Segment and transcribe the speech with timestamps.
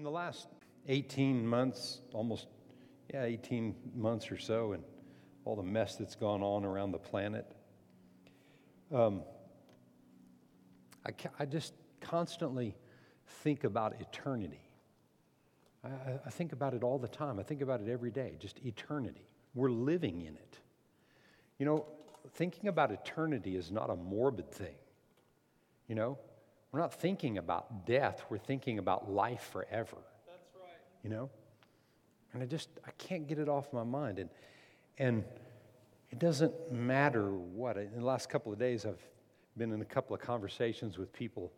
[0.00, 0.48] In the last
[0.88, 2.46] 18 months, almost,
[3.12, 4.82] yeah, 18 months or so, and
[5.44, 7.44] all the mess that's gone on around the planet,
[8.94, 9.22] um,
[11.06, 12.74] I, I just constantly
[13.42, 14.62] think about eternity.
[15.84, 15.90] I,
[16.24, 17.38] I think about it all the time.
[17.38, 19.28] I think about it every day, just eternity.
[19.54, 20.60] We're living in it.
[21.58, 21.84] You know,
[22.32, 24.76] thinking about eternity is not a morbid thing.
[25.88, 26.18] You know,
[26.72, 29.96] we're not thinking about death, we're thinking about life forever.
[30.26, 30.70] That's right.
[31.02, 31.30] You know?
[32.32, 34.18] And I just, I can't get it off my mind.
[34.18, 34.30] And,
[34.98, 35.24] and
[36.10, 37.76] it doesn't matter what.
[37.76, 39.02] In the last couple of days, I've
[39.56, 41.52] been in a couple of conversations with people,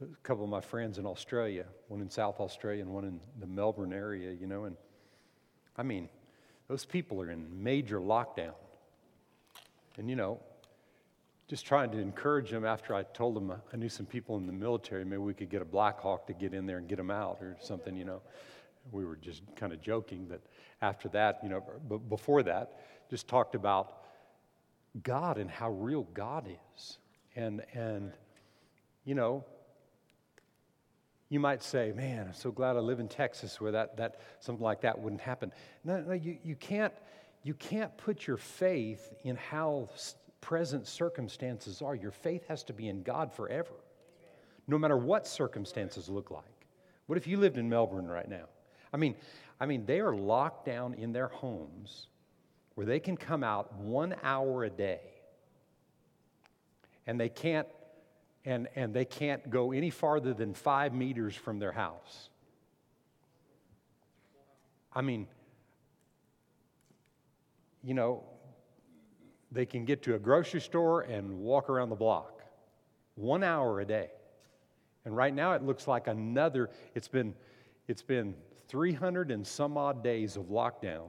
[0.00, 3.46] a couple of my friends in Australia, one in South Australia and one in the
[3.46, 4.64] Melbourne area, you know.
[4.64, 4.76] And
[5.76, 6.08] I mean,
[6.68, 8.54] those people are in major lockdown.
[9.98, 10.40] And, you know,
[11.46, 14.52] just trying to encourage them after I told them I knew some people in the
[14.52, 17.10] military, maybe we could get a Black Hawk to get in there and get them
[17.10, 18.22] out or something, you know.
[18.92, 20.42] We were just kind of joking, but
[20.82, 24.04] after that, you know, but before that, just talked about
[25.02, 26.46] God and how real God
[26.76, 26.98] is.
[27.36, 28.12] And, and
[29.04, 29.44] you know,
[31.28, 34.62] you might say, man, I'm so glad I live in Texas where that, that something
[34.62, 35.52] like that wouldn't happen.
[35.82, 36.92] No, no, you, you, can't,
[37.42, 39.88] you can't put your faith in how
[40.44, 41.94] present circumstances are.
[41.94, 43.72] Your faith has to be in God forever,
[44.68, 46.44] no matter what circumstances look like.
[47.06, 48.44] What if you lived in Melbourne right now?
[48.92, 49.14] I mean,
[49.58, 52.08] I mean, they are locked down in their homes
[52.74, 55.00] where they can come out one hour a day
[57.06, 57.68] and they can't
[58.44, 62.28] and, and they can't go any farther than five meters from their house.
[64.92, 65.26] I mean,
[67.82, 68.24] you know,
[69.54, 72.42] they can get to a grocery store and walk around the block
[73.14, 74.10] one hour a day.
[75.04, 77.34] And right now it looks like another, it's been,
[77.86, 78.34] it's been
[78.68, 81.08] 300 and some odd days of lockdown.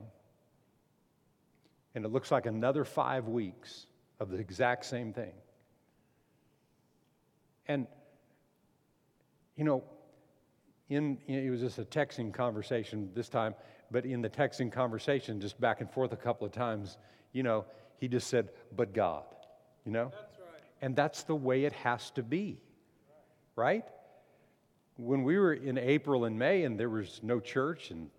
[1.96, 3.88] And it looks like another five weeks
[4.20, 5.34] of the exact same thing.
[7.68, 7.88] And,
[9.56, 9.84] you know,
[10.90, 13.56] in, it was just a texting conversation this time,
[13.90, 16.98] but in the texting conversation, just back and forth a couple of times,
[17.32, 17.66] you know,
[17.98, 19.24] he just said, but God,
[19.86, 20.12] you know?
[20.12, 20.62] That's right.
[20.82, 22.60] And that's the way it has to be,
[23.56, 23.86] right?
[24.98, 28.10] When we were in April and May and there was no church and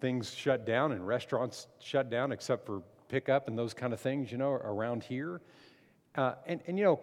[0.00, 4.32] things shut down and restaurants shut down except for pickup and those kind of things,
[4.32, 5.40] you know, around here.
[6.14, 7.00] Uh, and, and, you know,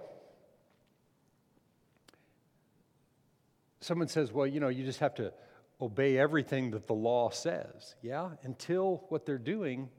[3.79, 5.33] someone says, well, you know, you just have to
[5.81, 7.95] obey everything that the law says.
[8.01, 9.89] Yeah, until what they're doing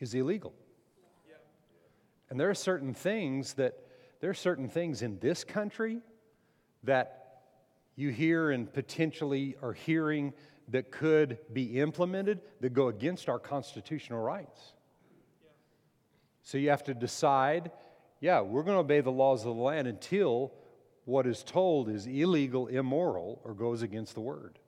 [0.00, 0.54] is illegal.
[2.30, 3.78] And there are certain things that,
[4.20, 6.00] there are certain things in this country
[6.84, 7.40] that
[7.96, 10.32] you hear and potentially are hearing
[10.68, 14.72] that could be implemented that go against our constitutional rights.
[16.42, 17.70] So you have to decide
[18.20, 20.52] yeah, we're going to obey the laws of the land until
[21.04, 24.58] what is told is illegal, immoral, or goes against the word.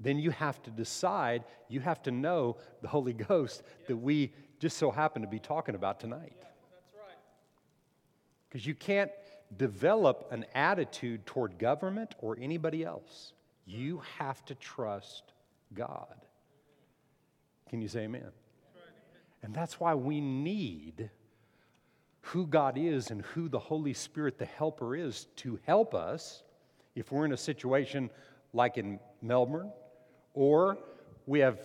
[0.00, 4.78] Then you have to decide, you have to know the Holy Ghost that we just
[4.78, 6.34] so happen to be talking about tonight.
[6.40, 7.18] That's right.
[8.48, 9.10] Because you can't
[9.56, 13.32] develop an attitude toward government or anybody else.
[13.66, 15.32] You have to trust
[15.74, 16.14] God.
[17.70, 18.28] Can you say amen?
[19.42, 21.10] And that's why we need
[22.20, 26.44] who God is and who the Holy Spirit, the helper, is to help us
[26.94, 28.10] if we're in a situation
[28.52, 29.72] like in Melbourne,
[30.34, 30.78] or
[31.26, 31.58] we have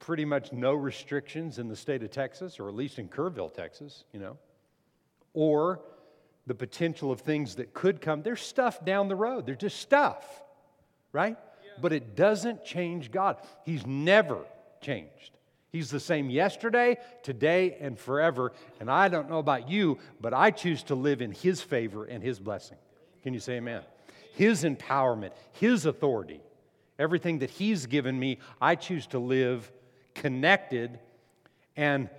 [0.00, 4.04] pretty much no restrictions in the state of Texas, or at least in Kerrville, Texas,
[4.12, 4.36] you know,
[5.34, 5.80] or
[6.46, 8.22] the potential of things that could come.
[8.22, 10.24] There's stuff down the road, there's just stuff,
[11.12, 11.36] right?
[11.64, 11.70] Yeah.
[11.80, 13.36] But it doesn't change God.
[13.64, 14.38] He's never
[14.80, 15.36] changed.
[15.70, 18.52] He's the same yesterday, today, and forever.
[18.80, 22.24] And I don't know about you, but I choose to live in His favor and
[22.24, 22.78] His blessing.
[23.22, 23.82] Can you say amen?
[24.32, 26.40] His empowerment, His authority,
[26.98, 29.70] everything that He's given me, I choose to live
[30.20, 30.98] connected,
[31.76, 32.10] and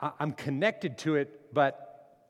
[0.00, 2.24] I'm connected to it, but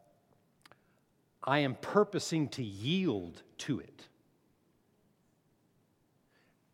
[1.44, 4.02] I am purposing to yield to it.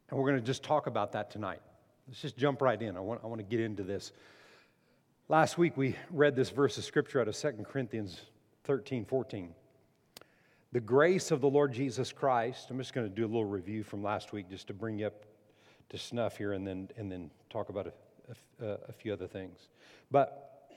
[0.09, 1.61] And we're going to just talk about that tonight.
[2.09, 2.97] Let's just jump right in.
[2.97, 4.13] I want, I want to get into this.
[5.29, 8.23] Last week we read this verse of scripture out of 2 Corinthians
[8.65, 9.55] 13 14.
[10.73, 13.83] The grace of the Lord Jesus Christ, I'm just going to do a little review
[13.83, 15.27] from last week just to bring you up
[15.91, 19.69] to snuff here and then, and then talk about a, a, a few other things.
[20.11, 20.69] But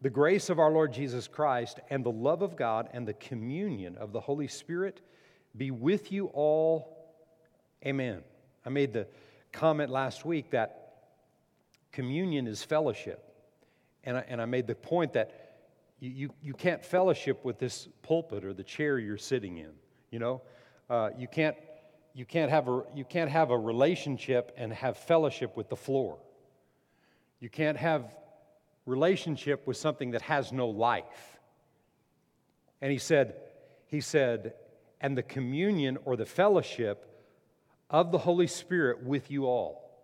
[0.00, 3.96] the grace of our Lord Jesus Christ and the love of God and the communion
[3.96, 5.00] of the Holy Spirit
[5.56, 6.98] be with you all
[7.86, 8.22] Amen.
[8.66, 9.06] I made the
[9.52, 10.94] comment last week that
[11.92, 13.24] communion is fellowship.
[14.04, 15.56] And I, and I made the point that
[16.00, 19.70] you, you, you can't fellowship with this pulpit or the chair you're sitting in.
[20.10, 20.42] You know,
[20.90, 21.56] uh, you, can't,
[22.18, 26.18] you, can't have a, you can't have a relationship and have fellowship with the floor.
[27.38, 28.12] You can't have
[28.86, 31.38] relationship with something that has no life.
[32.80, 33.36] And he said,
[33.86, 34.54] he said,
[35.00, 37.08] and the communion or the fellowship
[37.88, 40.02] of the Holy Spirit with you all.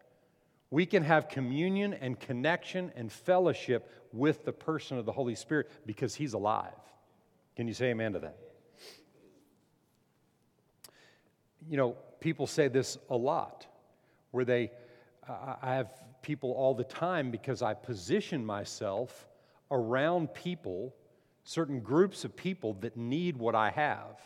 [0.70, 5.68] We can have communion and connection and fellowship with the person of the Holy Spirit
[5.84, 6.78] because he's alive.
[7.56, 8.38] Can you say amen to that?
[11.68, 13.66] You know, people say this a lot
[14.30, 14.70] where they,
[15.28, 19.26] I have people all the time because I position myself
[19.70, 20.94] around people,
[21.44, 24.20] certain groups of people that need what I have.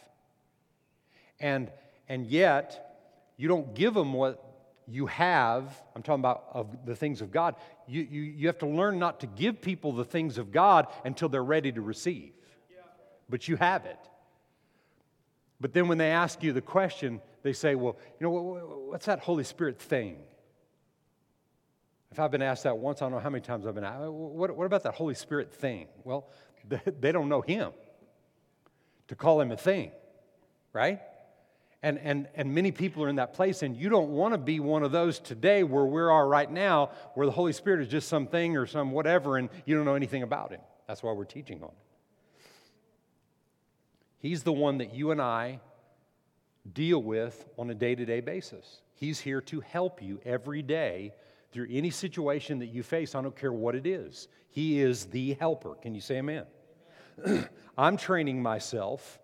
[1.40, 1.70] And,
[2.08, 2.88] and yet,
[3.36, 4.44] you don't give them what
[4.86, 5.82] you have.
[5.94, 7.54] I'm talking about of the things of God.
[7.86, 11.28] You, you, you have to learn not to give people the things of God until
[11.28, 12.32] they're ready to receive.
[13.28, 13.98] But you have it.
[15.60, 18.30] But then when they ask you the question, they say, well, you know,
[18.88, 20.18] what's that Holy Spirit thing?
[22.10, 24.00] If I've been asked that once, I don't know how many times I've been asked,
[24.00, 25.88] what, what about that Holy Spirit thing?
[26.04, 26.28] Well,
[27.00, 27.72] they don't know Him
[29.08, 29.90] to call Him a thing,
[30.72, 31.00] right?
[31.82, 34.58] And, and, and many people are in that place, and you don't want to be
[34.58, 38.08] one of those today where we are right now, where the Holy Spirit is just
[38.08, 40.60] something or some whatever, and you don't know anything about Him.
[40.86, 41.87] That's why we're teaching on it.
[44.18, 45.60] He's the one that you and I
[46.72, 48.82] deal with on a day to day basis.
[48.94, 51.14] He's here to help you every day
[51.52, 53.14] through any situation that you face.
[53.14, 54.28] I don't care what it is.
[54.50, 55.74] He is the helper.
[55.76, 56.44] Can you say amen?
[57.24, 57.48] amen.
[57.78, 59.20] I'm training myself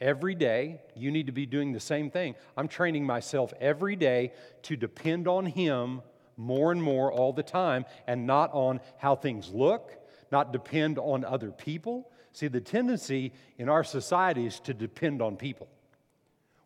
[0.00, 2.34] Every day, you need to be doing the same thing.
[2.56, 4.32] I'm training myself every day
[4.62, 6.00] to depend on Him
[6.38, 9.92] more and more all the time and not on how things look,
[10.32, 12.10] not depend on other people.
[12.32, 15.68] See, the tendency in our society is to depend on people.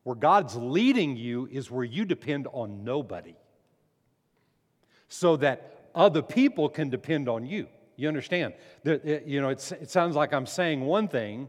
[0.02, 3.34] Where God's leading you is where you depend on nobody
[5.08, 7.66] so that other people can depend on you.
[7.96, 8.54] You understand?
[8.84, 11.48] You know, it sounds like I'm saying one thing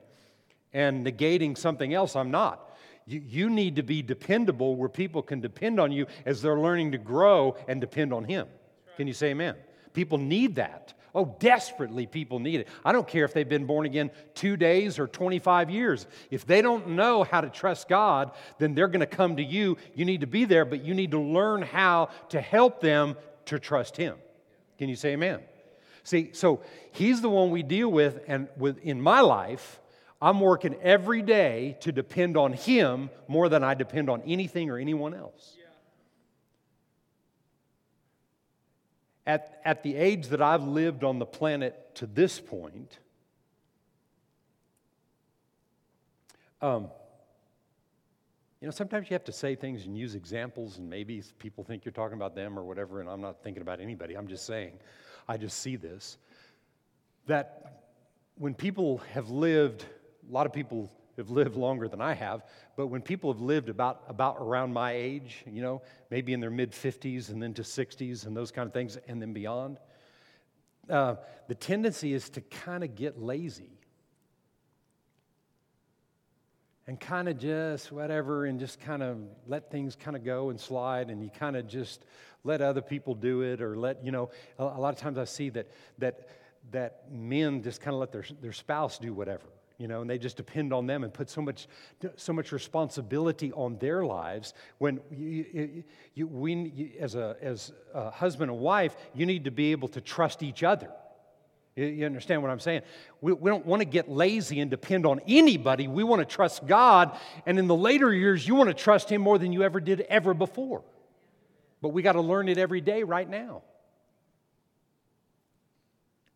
[0.73, 2.15] and negating something else.
[2.15, 2.77] I'm not.
[3.07, 6.91] You, you need to be dependable where people can depend on you as they're learning
[6.93, 8.47] to grow and depend on Him.
[8.97, 9.55] Can you say amen?
[9.93, 10.93] People need that.
[11.15, 12.67] Oh, desperately, people need it.
[12.83, 16.07] I don't care if they've been born again two days or 25 years.
[16.29, 19.77] If they don't know how to trust God, then they're going to come to you.
[19.95, 23.15] You need to be there, but you need to learn how to help them
[23.45, 24.17] to trust Him.
[24.77, 25.39] Can you say amen?
[26.03, 29.79] See, so He's the one we deal with, and with in my life,
[30.21, 34.77] I'm working every day to depend on Him more than I depend on anything or
[34.77, 35.55] anyone else.
[39.27, 42.99] At, at the age that I've lived on the planet to this point,
[46.61, 46.89] um,
[48.61, 51.85] you know, sometimes you have to say things and use examples, and maybe people think
[51.85, 54.15] you're talking about them or whatever, and I'm not thinking about anybody.
[54.15, 54.73] I'm just saying,
[55.27, 56.17] I just see this.
[57.27, 57.83] That
[58.37, 59.85] when people have lived
[60.27, 62.43] a lot of people have lived longer than I have,
[62.75, 66.49] but when people have lived about, about around my age, you know, maybe in their
[66.49, 69.77] mid 50s and then to 60s and those kind of things, and then beyond,
[70.89, 71.15] uh,
[71.47, 73.79] the tendency is to kind of get lazy
[76.87, 80.59] and kind of just whatever and just kind of let things kind of go and
[80.59, 82.05] slide and you kind of just
[82.43, 85.23] let other people do it or let you know a, a lot of times i
[85.23, 86.29] see that that
[86.71, 89.45] that men just kind of let their, their spouse do whatever
[89.77, 91.67] you know, and they just depend on them and put so much,
[92.15, 94.53] so much responsibility on their lives.
[94.77, 99.51] When you, you, we, you, as, a, as a husband and wife, you need to
[99.51, 100.89] be able to trust each other.
[101.75, 102.83] You understand what I'm saying?
[103.19, 105.89] We, we don't want to get lazy and depend on anybody.
[105.89, 107.17] We want to trust God.
[107.45, 110.01] And in the later years, you want to trust Him more than you ever did
[110.01, 110.83] ever before.
[111.81, 113.63] But we got to learn it every day right now.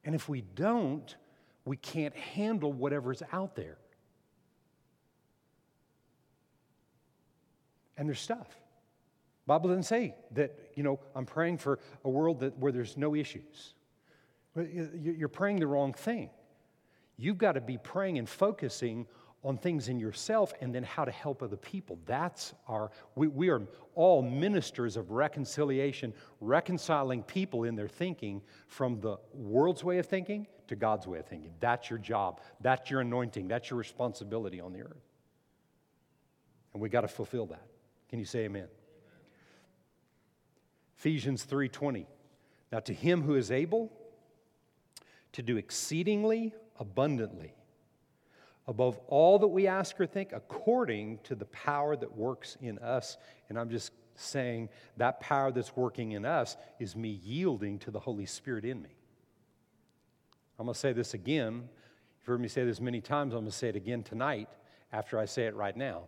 [0.04, 1.16] And if we don't,
[1.70, 3.78] we can't handle whatever's out there.
[7.96, 8.48] And there's stuff.
[9.46, 13.14] Bible doesn't say that, you know, I'm praying for a world that, where there's no
[13.14, 13.76] issues.
[14.56, 16.32] You're praying the wrong thing.
[17.18, 19.06] You've got to be praying and focusing
[19.44, 22.00] on things in yourself and then how to help other people.
[22.08, 23.62] That's our, we, we are
[23.94, 30.48] all ministers of reconciliation, reconciling people in their thinking from the world's way of thinking
[30.70, 31.52] to God's way of thinking.
[31.60, 32.42] That's your job.
[32.62, 33.48] That's your anointing.
[33.48, 35.06] That's your responsibility on the earth.
[36.74, 37.66] And we got to fulfill that.
[38.10, 38.68] Can you say amen?
[40.98, 42.06] Ephesians 3:20.
[42.72, 43.92] Now to him who is able
[45.32, 47.56] to do exceedingly abundantly
[48.68, 53.18] above all that we ask or think according to the power that works in us.
[53.50, 58.00] And I'm just saying that power that's working in us is me yielding to the
[58.00, 58.99] Holy Spirit in me.
[60.60, 61.70] I'm going to say this again.
[62.20, 63.34] You've heard me say this many times.
[63.34, 64.50] I'm going to say it again tonight
[64.92, 66.04] after I say it right now.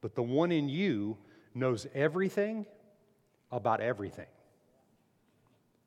[0.00, 1.18] But the one in you
[1.52, 2.64] knows everything
[3.50, 4.26] about everything.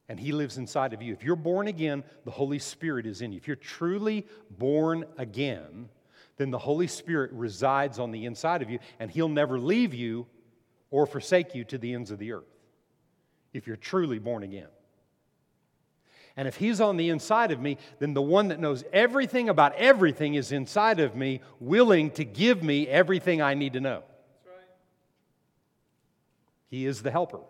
[0.10, 1.13] And he lives inside of you.
[1.13, 3.38] If you're born again, the Holy Spirit is in you.
[3.38, 5.88] If you're truly born again,
[6.36, 10.27] then the Holy Spirit resides on the inside of you, and he'll never leave you
[10.89, 12.44] or forsake you to the ends of the earth
[13.53, 14.68] if you're truly born again.
[16.41, 19.75] And if he's on the inside of me, then the one that knows everything about
[19.75, 24.01] everything is inside of me, willing to give me everything I need to know.
[24.43, 24.65] Right.
[26.71, 27.41] He is the helper.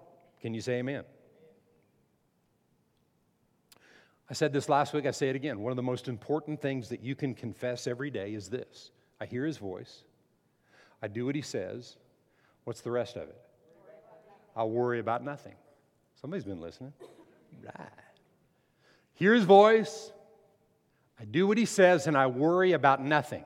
[0.42, 1.06] Can you say amen?
[4.30, 5.62] I said this last week, I say it again.
[5.62, 9.26] One of the most important things that you can confess every day is this I
[9.26, 10.04] hear his voice,
[11.02, 11.96] I do what he says.
[12.66, 13.42] What's the rest of it?
[14.54, 15.56] I'll worry about nothing.
[16.20, 16.92] Somebody's been listening.
[17.64, 18.11] Right
[19.22, 20.12] hear his voice,
[21.20, 23.46] I do what he says, and I worry about nothing.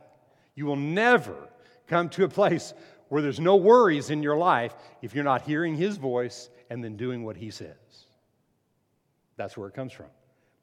[0.55, 1.49] You will never
[1.87, 2.73] come to a place
[3.09, 6.95] where there's no worries in your life if you're not hearing his voice and then
[6.95, 7.75] doing what he says.
[9.35, 10.05] That's where it comes from.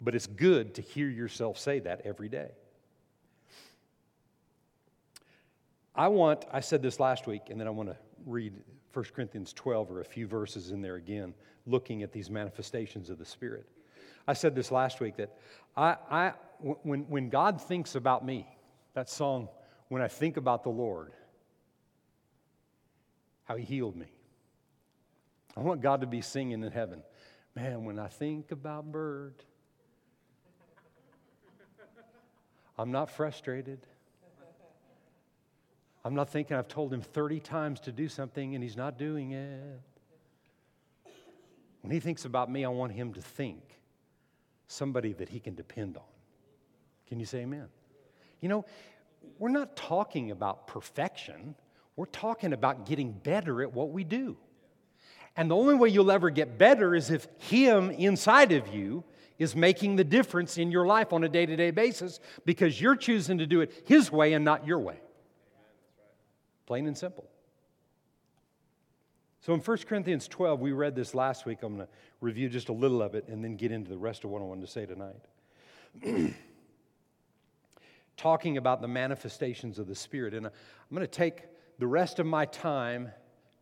[0.00, 2.52] But it's good to hear yourself say that every day.
[5.94, 8.54] I want, I said this last week, and then I want to read
[8.94, 11.34] 1 Corinthians 12 or a few verses in there again,
[11.66, 13.66] looking at these manifestations of the Spirit.
[14.26, 15.36] I said this last week that
[15.76, 18.46] I, I, when, when God thinks about me,
[18.94, 19.48] that song,
[19.88, 21.12] when I think about the Lord,
[23.44, 24.06] how He healed me.
[25.56, 27.02] I want God to be singing in heaven.
[27.54, 29.44] Man, when I think about Bert,
[32.78, 33.80] I'm not frustrated.
[36.04, 39.32] I'm not thinking I've told him 30 times to do something and he's not doing
[39.32, 39.80] it.
[41.82, 43.71] When he thinks about me, I want him to think
[44.72, 46.02] somebody that he can depend on.
[47.06, 47.68] Can you say amen?
[48.40, 48.64] You know,
[49.38, 51.54] we're not talking about perfection,
[51.96, 54.36] we're talking about getting better at what we do.
[55.36, 59.04] And the only way you'll ever get better is if Him inside of you
[59.38, 62.96] is making the difference in your life on a day to day basis because you're
[62.96, 65.00] choosing to do it His way and not your way.
[66.66, 67.28] Plain and simple.
[69.42, 71.64] So in 1 Corinthians 12, we read this last week.
[71.64, 74.22] I'm going to review just a little of it and then get into the rest
[74.22, 76.32] of what I wanted to say tonight.
[78.16, 80.32] Talking about the manifestations of the Spirit.
[80.32, 81.42] And uh, I'm going to take
[81.80, 83.10] the rest of my time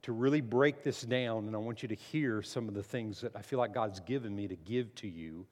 [0.02, 3.22] to really break this down, and I want you to hear some of the things
[3.22, 5.46] that I feel like God's given me to give to you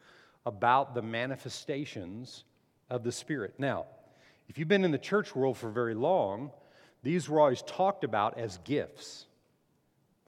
[0.44, 2.44] about the manifestations
[2.90, 3.54] of the Spirit.
[3.56, 3.86] Now,
[4.46, 6.50] if you've been in the church world for very long,
[7.02, 9.24] these were always talked about as gifts.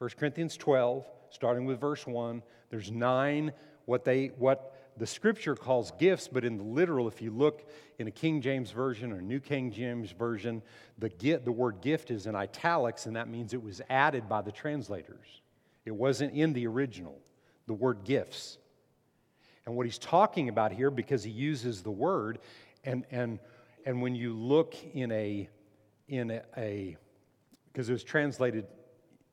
[0.01, 3.53] 1 Corinthians 12, starting with verse 1, there's nine
[3.85, 8.09] what they what the scripture calls gifts, but in the literal, if you look in
[8.09, 10.63] a King James version or New King James version,
[10.97, 14.41] the, get, the word gift is in italics, and that means it was added by
[14.41, 15.43] the translators.
[15.85, 17.19] It wasn't in the original,
[17.67, 18.57] the word gifts.
[19.67, 22.39] And what he's talking about here, because he uses the word,
[22.85, 23.39] and, and,
[23.85, 25.47] and when you look in a,
[26.09, 26.97] in a, a
[27.71, 28.67] because it was translated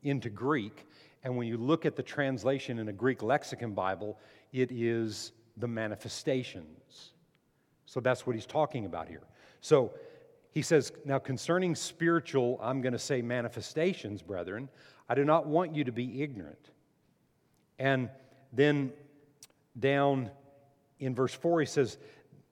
[0.04, 0.86] into Greek.
[1.24, 4.18] And when you look at the translation in a Greek lexicon Bible,
[4.54, 7.12] it is the manifestations.
[7.86, 9.24] So that's what he's talking about here.
[9.62, 9.92] So
[10.52, 14.70] he says, Now concerning spiritual, I'm going to say manifestations, brethren,
[15.10, 16.70] I do not want you to be ignorant.
[17.80, 18.10] And
[18.54, 18.92] then
[19.80, 20.32] down
[21.00, 21.98] in verse 4, he says,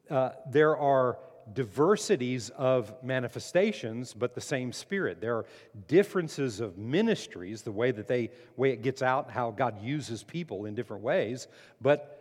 [0.10, 1.18] uh, There are
[1.54, 5.22] diversities of manifestations, but the same Spirit.
[5.22, 5.46] There are
[5.88, 10.66] differences of ministries, the way that they way it gets out, how God uses people
[10.66, 11.48] in different ways,
[11.82, 12.12] but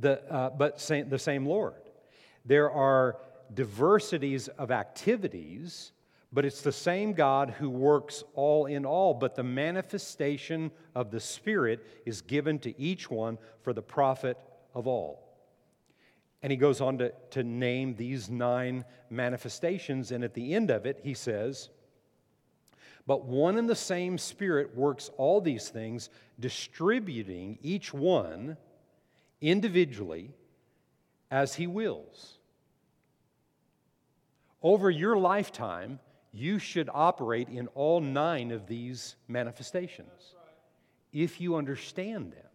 [0.00, 1.74] the uh, but same, the same Lord.
[2.44, 3.18] There are
[3.52, 5.92] diversities of activities,
[6.32, 9.12] but it's the same God who works all in all.
[9.14, 14.38] But the manifestation of the Spirit is given to each one for the profit
[14.74, 15.31] of all.
[16.42, 20.10] And he goes on to, to name these nine manifestations.
[20.10, 21.68] And at the end of it, he says,
[23.06, 28.56] But one and the same Spirit works all these things, distributing each one
[29.40, 30.30] individually
[31.30, 32.38] as he wills.
[34.62, 35.98] Over your lifetime,
[36.32, 40.34] you should operate in all nine of these manifestations
[41.12, 42.46] if you understand them.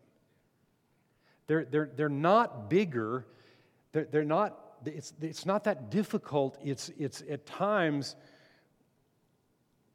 [1.47, 3.25] They're, they're, they're not bigger.
[3.91, 6.57] They're, they're not, it's, it's not that difficult.
[6.63, 8.15] It's, it's at times,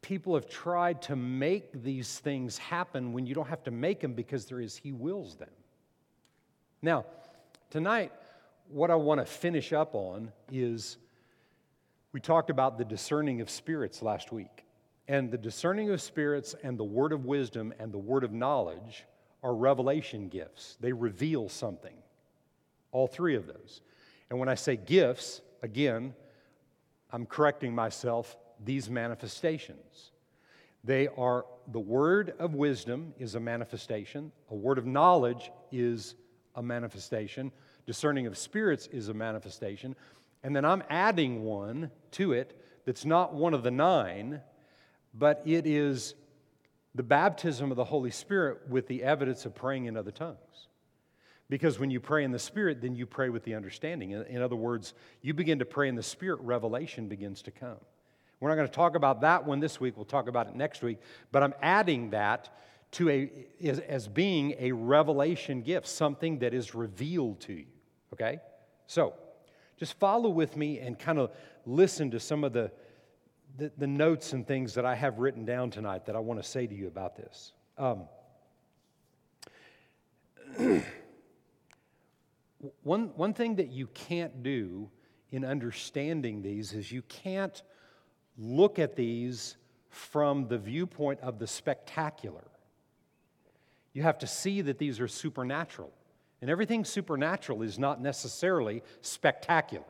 [0.02, 4.12] people have tried to make these things happen when you don't have to make them
[4.12, 5.50] because there is He wills them.
[6.82, 7.06] Now,
[7.70, 8.12] tonight,
[8.68, 10.98] what I want to finish up on is
[12.12, 14.64] we talked about the discerning of spirits last week.
[15.08, 19.04] And the discerning of spirits and the word of wisdom and the word of knowledge
[19.42, 20.76] are revelation gifts.
[20.80, 21.94] They reveal something.
[22.92, 23.80] All three of those.
[24.30, 26.14] And when I say gifts, again,
[27.10, 30.12] I'm correcting myself, these manifestations.
[30.84, 36.14] They are the word of wisdom is a manifestation, a word of knowledge is
[36.54, 37.52] a manifestation,
[37.86, 39.94] discerning of spirits is a manifestation,
[40.42, 44.40] and then I'm adding one to it that's not one of the nine,
[45.14, 46.14] but it is
[46.94, 50.68] the baptism of the Holy Spirit with the evidence of praying in other tongues.
[51.52, 54.12] Because when you pray in the Spirit, then you pray with the understanding.
[54.12, 57.76] In other words, you begin to pray in the Spirit, revelation begins to come.
[58.40, 60.82] We're not going to talk about that one this week, we'll talk about it next
[60.82, 60.96] week,
[61.30, 62.56] but I'm adding that
[62.92, 63.30] to a,
[63.62, 67.66] as, as being a revelation gift, something that is revealed to you.
[68.14, 68.40] Okay?
[68.86, 69.12] So,
[69.76, 71.32] just follow with me and kind of
[71.66, 72.72] listen to some of the,
[73.58, 76.48] the, the, notes and things that I have written down tonight that I want to
[76.48, 77.52] say to you about this.
[77.76, 78.04] Um,
[82.82, 84.90] one, one thing that you can't do
[85.30, 87.62] in understanding these is you can't
[88.38, 89.56] look at these
[89.88, 92.44] from the viewpoint of the spectacular.
[93.92, 95.92] You have to see that these are supernatural.
[96.40, 99.84] And everything supernatural is not necessarily spectacular.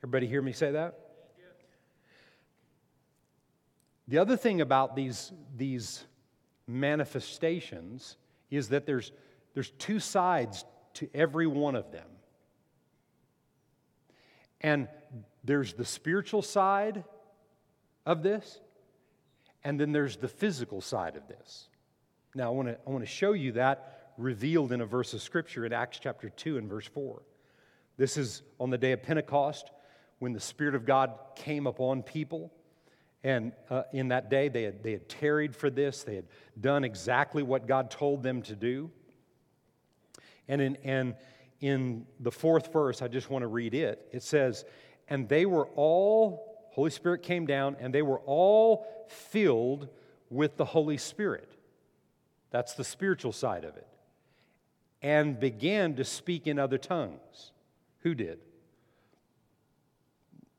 [0.00, 0.98] Everybody hear me say that?
[4.08, 6.04] The other thing about these, these
[6.66, 8.16] manifestations
[8.50, 9.12] is that there's,
[9.54, 12.06] there's two sides to every one of them.
[14.60, 14.88] And
[15.44, 17.04] there's the spiritual side
[18.06, 18.60] of this,
[19.64, 21.68] and then there's the physical side of this.
[22.34, 25.22] Now, I want to I want to show you that revealed in a verse of
[25.22, 27.22] Scripture in Acts chapter 2 and verse 4.
[27.96, 29.70] This is on the day of Pentecost
[30.18, 32.52] when the Spirit of God came upon people.
[33.24, 36.02] And uh, in that day, they had, they had tarried for this.
[36.02, 36.26] They had
[36.60, 38.90] done exactly what God told them to do.
[40.48, 41.14] And in, and
[41.60, 44.06] in the fourth verse, I just want to read it.
[44.12, 44.64] It says,
[45.08, 49.88] And they were all, Holy Spirit came down, and they were all filled
[50.28, 51.48] with the Holy Spirit.
[52.50, 53.86] That's the spiritual side of it.
[55.00, 57.52] And began to speak in other tongues.
[58.00, 58.40] Who did?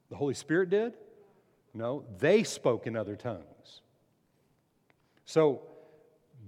[0.10, 0.94] The Holy Spirit did?
[1.74, 3.82] No, they spoke in other tongues.
[5.26, 5.64] So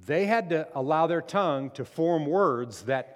[0.05, 3.14] they had to allow their tongue to form words that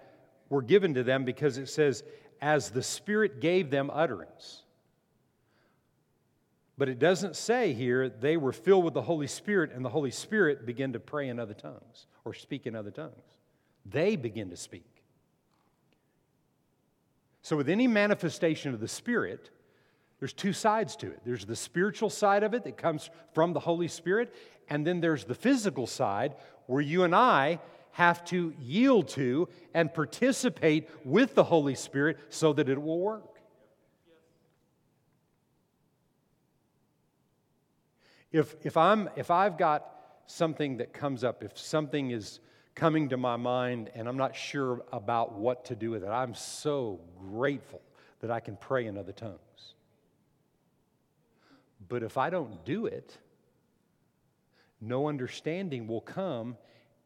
[0.49, 2.03] were given to them because it says,
[2.41, 4.63] as the Spirit gave them utterance.
[6.77, 10.11] But it doesn't say here they were filled with the Holy Spirit and the Holy
[10.11, 13.21] Spirit began to pray in other tongues or speak in other tongues.
[13.85, 14.85] They begin to speak.
[17.41, 19.49] So, with any manifestation of the Spirit,
[20.19, 21.21] there's two sides to it.
[21.25, 24.33] There's the spiritual side of it that comes from the Holy Spirit,
[24.69, 26.35] and then there's the physical side
[26.67, 27.59] where you and I
[27.91, 33.39] have to yield to and participate with the Holy Spirit so that it will work.
[38.31, 39.89] If, if, I'm, if I've got
[40.27, 42.39] something that comes up, if something is
[42.75, 46.35] coming to my mind and I'm not sure about what to do with it, I'm
[46.35, 46.99] so
[47.31, 47.81] grateful
[48.21, 49.73] that I can pray in other tongues.
[51.87, 53.17] But if I don't do it,
[54.79, 56.55] no understanding will come,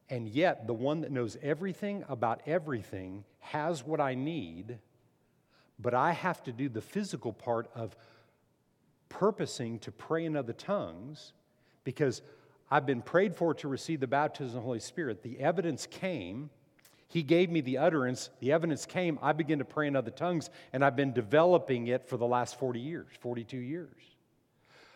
[0.09, 4.79] and yet the one that knows everything about everything has what I need,
[5.79, 7.95] but I have to do the physical part of
[9.09, 11.33] purposing to pray in other tongues
[11.83, 12.21] because
[12.69, 15.21] I've been prayed for to receive the baptism of the Holy Spirit.
[15.21, 16.49] The evidence came.
[17.07, 18.29] He gave me the utterance.
[18.39, 19.19] The evidence came.
[19.21, 22.57] I began to pray in other tongues, and I've been developing it for the last
[22.57, 23.95] 40 years, 42 years.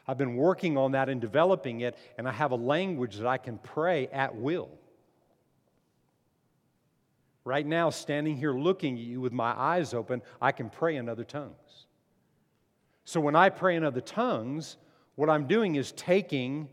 [0.08, 3.38] I've been working on that and developing it, and I have a language that I
[3.38, 4.70] can pray at will.
[7.48, 11.08] Right now, standing here looking at you with my eyes open, I can pray in
[11.08, 11.86] other tongues.
[13.06, 14.76] So when I pray in other tongues,
[15.16, 16.68] what I'm doing is taking,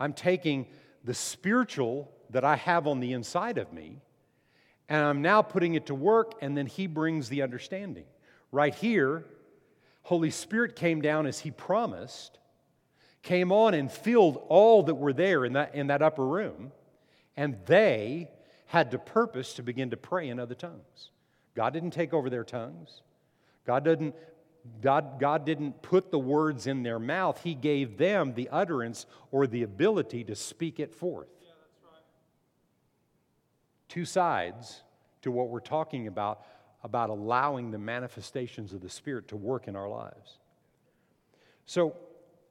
[0.00, 0.68] I'm taking
[1.04, 4.00] the spiritual that I have on the inside of me,
[4.88, 8.06] and I'm now putting it to work, and then He brings the understanding.
[8.52, 9.26] Right here,
[10.00, 12.38] Holy Spirit came down as He promised,
[13.22, 16.72] came on and filled all that were there in that, in that upper room,
[17.36, 18.30] and they
[18.70, 21.10] had to purpose to begin to pray in other tongues.
[21.56, 23.02] God didn't take over their tongues.
[23.66, 24.14] God didn't,
[24.80, 27.42] God, God didn't put the words in their mouth.
[27.42, 31.26] He gave them the utterance or the ability to speak it forth.
[31.42, 31.50] Yeah,
[31.84, 32.02] right.
[33.88, 34.82] Two sides
[35.22, 36.46] to what we're talking about,
[36.84, 40.38] about allowing the manifestations of the Spirit to work in our lives.
[41.66, 41.96] So,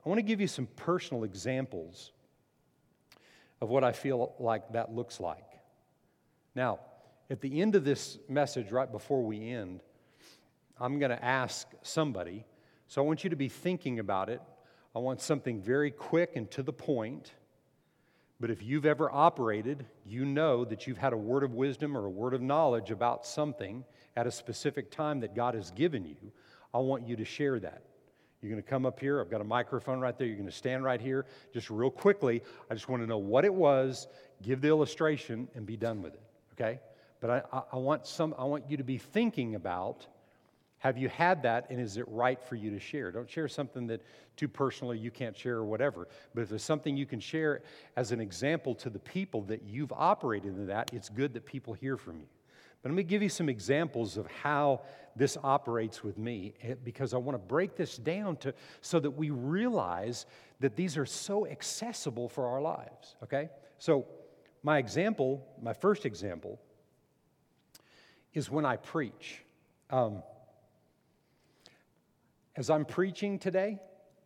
[0.05, 2.11] I want to give you some personal examples
[3.61, 5.48] of what I feel like that looks like.
[6.55, 6.79] Now,
[7.29, 9.81] at the end of this message, right before we end,
[10.79, 12.45] I'm going to ask somebody.
[12.87, 14.41] So I want you to be thinking about it.
[14.95, 17.33] I want something very quick and to the point.
[18.39, 22.05] But if you've ever operated, you know that you've had a word of wisdom or
[22.05, 23.83] a word of knowledge about something
[24.15, 26.31] at a specific time that God has given you.
[26.73, 27.83] I want you to share that.
[28.41, 29.19] You're going to come up here.
[29.19, 30.25] I've got a microphone right there.
[30.25, 31.25] You're going to stand right here.
[31.53, 34.07] Just real quickly, I just want to know what it was,
[34.41, 36.21] give the illustration, and be done with it.
[36.59, 36.79] Okay?
[37.21, 40.07] But I, I, want, some, I want you to be thinking about
[40.79, 43.11] have you had that and is it right for you to share?
[43.11, 44.01] Don't share something that
[44.37, 46.07] too personally you can't share or whatever.
[46.33, 47.61] But if there's something you can share
[47.97, 51.73] as an example to the people that you've operated in that, it's good that people
[51.73, 52.27] hear from you.
[52.81, 54.83] But let me give you some examples of how
[55.17, 59.11] this operates with me eh, because I want to break this down to, so that
[59.11, 60.25] we realize
[60.61, 63.49] that these are so accessible for our lives, okay?
[63.79, 64.05] So,
[64.63, 66.59] my example, my first example,
[68.33, 69.41] is when I preach.
[69.89, 70.23] Um,
[72.55, 73.79] as I'm preaching today,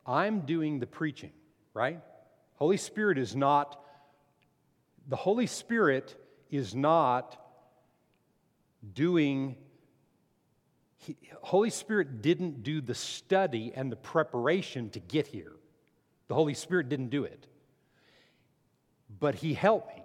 [0.06, 1.32] I'm doing the preaching,
[1.74, 2.00] right?
[2.56, 3.80] Holy Spirit is not,
[5.08, 6.16] the Holy Spirit
[6.50, 7.38] is not
[8.94, 9.56] doing,
[10.98, 15.54] he, Holy Spirit didn't do the study and the preparation to get here.
[16.28, 17.48] The Holy Spirit didn't do it.
[19.20, 20.03] But He helped me.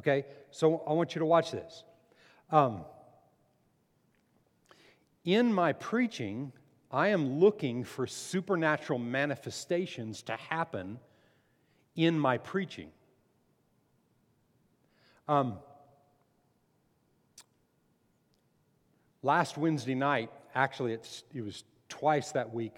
[0.00, 0.24] Okay?
[0.50, 1.84] So I want you to watch this.
[2.50, 2.84] Um,
[5.24, 6.52] in my preaching,
[6.90, 10.98] I am looking for supernatural manifestations to happen
[11.94, 12.88] in my preaching.
[15.28, 15.58] Um,
[19.22, 22.76] last Wednesday night, actually, it was twice that week.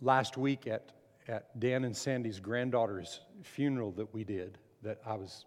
[0.00, 0.92] Last week at,
[1.28, 5.44] at Dan and Sandy's granddaughter's funeral that we did, that I was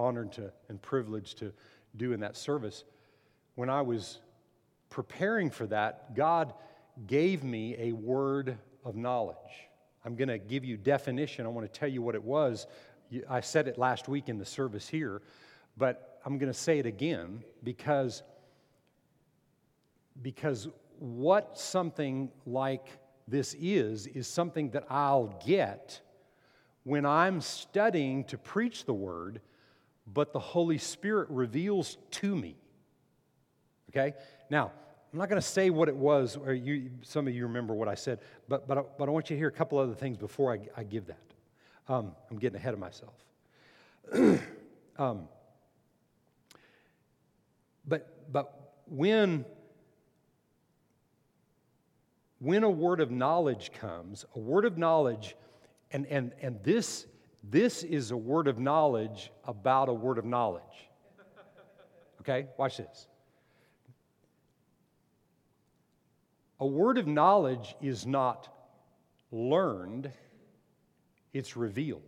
[0.00, 1.52] honored to and privileged to
[1.96, 2.84] do in that service.
[3.54, 4.18] When I was
[4.88, 6.54] preparing for that, God
[7.06, 9.36] gave me a word of knowledge.
[10.04, 11.44] I'm going to give you definition.
[11.44, 12.66] I want to tell you what it was.
[13.28, 15.20] I said it last week in the service here,
[15.76, 18.22] but I'm going to say it again because
[20.22, 22.86] because what something like
[23.26, 26.00] this is is something that I'll get
[26.84, 29.40] when I'm studying to preach the word,
[30.12, 32.56] but the Holy Spirit reveals to me.
[33.90, 34.14] Okay?
[34.48, 34.72] Now,
[35.12, 37.88] I'm not going to say what it was, or you, some of you remember what
[37.88, 40.16] I said, but, but, I, but I want you to hear a couple other things
[40.16, 41.18] before I, I give that.
[41.88, 43.14] Um, I'm getting ahead of myself.
[44.98, 45.28] um,
[47.86, 49.44] but, but when,
[52.38, 55.34] when a word of knowledge comes, a word of knowledge,
[55.90, 57.06] and, and, and this,
[57.42, 60.62] this is a word of knowledge about a word of knowledge.
[62.20, 63.06] Okay, watch this.
[66.60, 68.48] A word of knowledge is not
[69.32, 70.10] learned,
[71.32, 72.02] it's revealed.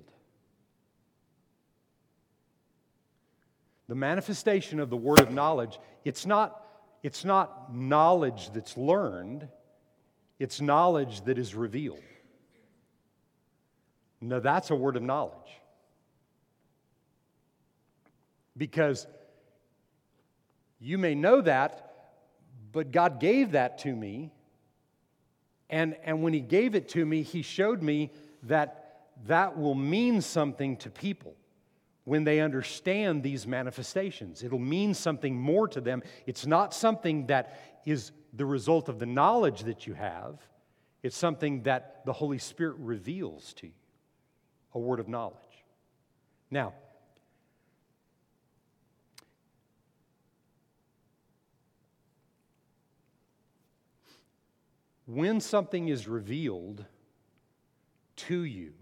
[3.88, 6.66] The manifestation of the word of knowledge, it's not,
[7.02, 9.48] it's not knowledge that's learned,
[10.38, 12.02] it's knowledge that is revealed.
[14.22, 15.36] Now, that's a word of knowledge.
[18.56, 19.06] Because
[20.78, 21.88] you may know that,
[22.70, 24.32] but God gave that to me
[25.72, 30.20] and, and when he gave it to me, he showed me that that will mean
[30.20, 31.34] something to people
[32.04, 34.42] when they understand these manifestations.
[34.42, 36.02] It'll mean something more to them.
[36.26, 40.38] It's not something that is the result of the knowledge that you have,
[41.02, 43.72] it's something that the Holy Spirit reveals to you
[44.74, 45.36] a word of knowledge.
[46.50, 46.74] Now,
[55.06, 56.84] when something is revealed
[58.16, 58.72] to you,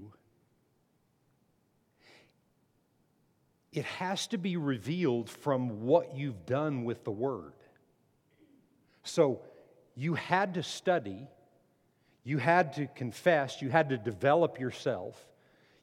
[3.73, 7.53] it has to be revealed from what you've done with the Word.
[9.05, 9.43] So
[9.95, 11.29] you had to study,
[12.25, 15.17] you had to confess, you had to develop yourself.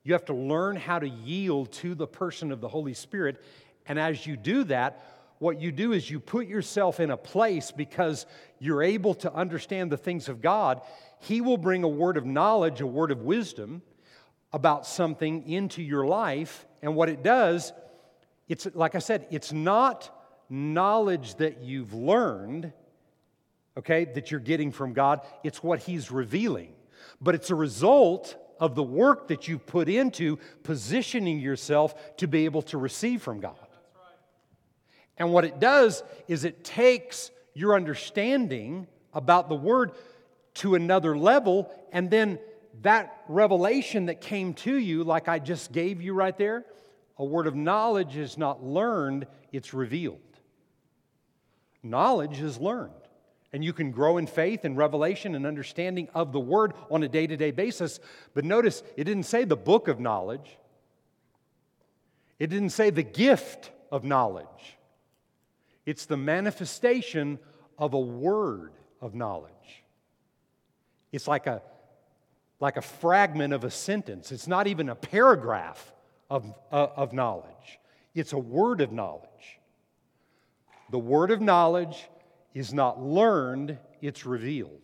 [0.07, 3.43] You have to learn how to yield to the person of the Holy Spirit,
[3.87, 5.03] And as you do that,
[5.39, 8.25] what you do is you put yourself in a place because
[8.57, 10.79] you're able to understand the things of God.
[11.19, 13.81] He will bring a word of knowledge, a word of wisdom
[14.53, 16.65] about something into your life.
[16.81, 17.73] And what it does,
[18.47, 20.09] it's like I said, it's not
[20.49, 22.71] knowledge that you've learned,
[23.77, 26.71] okay, that you're getting from God, it's what He's revealing.
[27.19, 32.45] But it's a result of the work that you've put into positioning yourself to be
[32.45, 33.55] able to receive from God.
[35.17, 39.91] And what it does is it takes your understanding about the Word
[40.55, 42.39] to another level, and then
[42.81, 46.65] that revelation that came to you, like I just gave you right there,
[47.17, 50.19] a word of knowledge is not learned, it's revealed.
[51.81, 52.93] Knowledge is learned.
[53.53, 57.07] And you can grow in faith and revelation and understanding of the Word on a
[57.07, 57.99] day to day basis.
[58.33, 60.57] But notice, it didn't say the book of knowledge,
[62.39, 64.77] it didn't say the gift of knowledge.
[65.85, 67.39] It's the manifestation
[67.77, 69.53] of a word of knowledge.
[71.13, 71.61] It's like a,
[72.59, 74.31] like a fragment of a sentence.
[74.33, 75.93] It's not even a paragraph
[76.29, 77.79] of, uh, of knowledge,
[78.13, 79.27] it's a word of knowledge.
[80.89, 82.07] The word of knowledge
[82.57, 84.81] is not learned, it's revealed.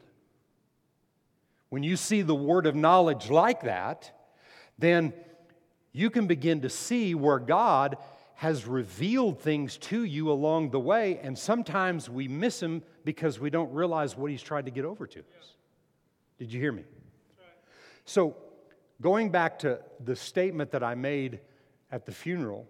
[1.69, 4.12] When you see the word of knowledge like that,
[4.77, 5.12] then
[5.91, 7.97] you can begin to see where God
[8.36, 13.49] has revealed things to you along the way, and sometimes we miss him because we
[13.49, 15.55] don't realize what he's tried to get over to us.
[16.38, 16.83] Did you hear me?
[18.05, 18.36] So,
[19.01, 21.39] going back to the statement that I made
[21.91, 22.67] at the funeral,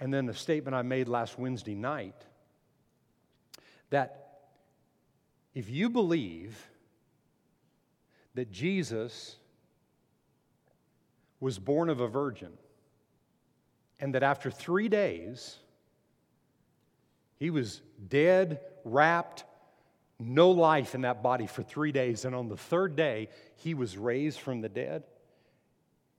[0.00, 2.24] and then the statement I made last Wednesday night,
[3.90, 4.29] that
[5.54, 6.68] if you believe
[8.34, 9.36] that Jesus
[11.40, 12.52] was born of a virgin,
[13.98, 15.56] and that after three days,
[17.38, 19.44] he was dead, wrapped,
[20.18, 23.96] no life in that body for three days, and on the third day, he was
[23.96, 25.02] raised from the dead.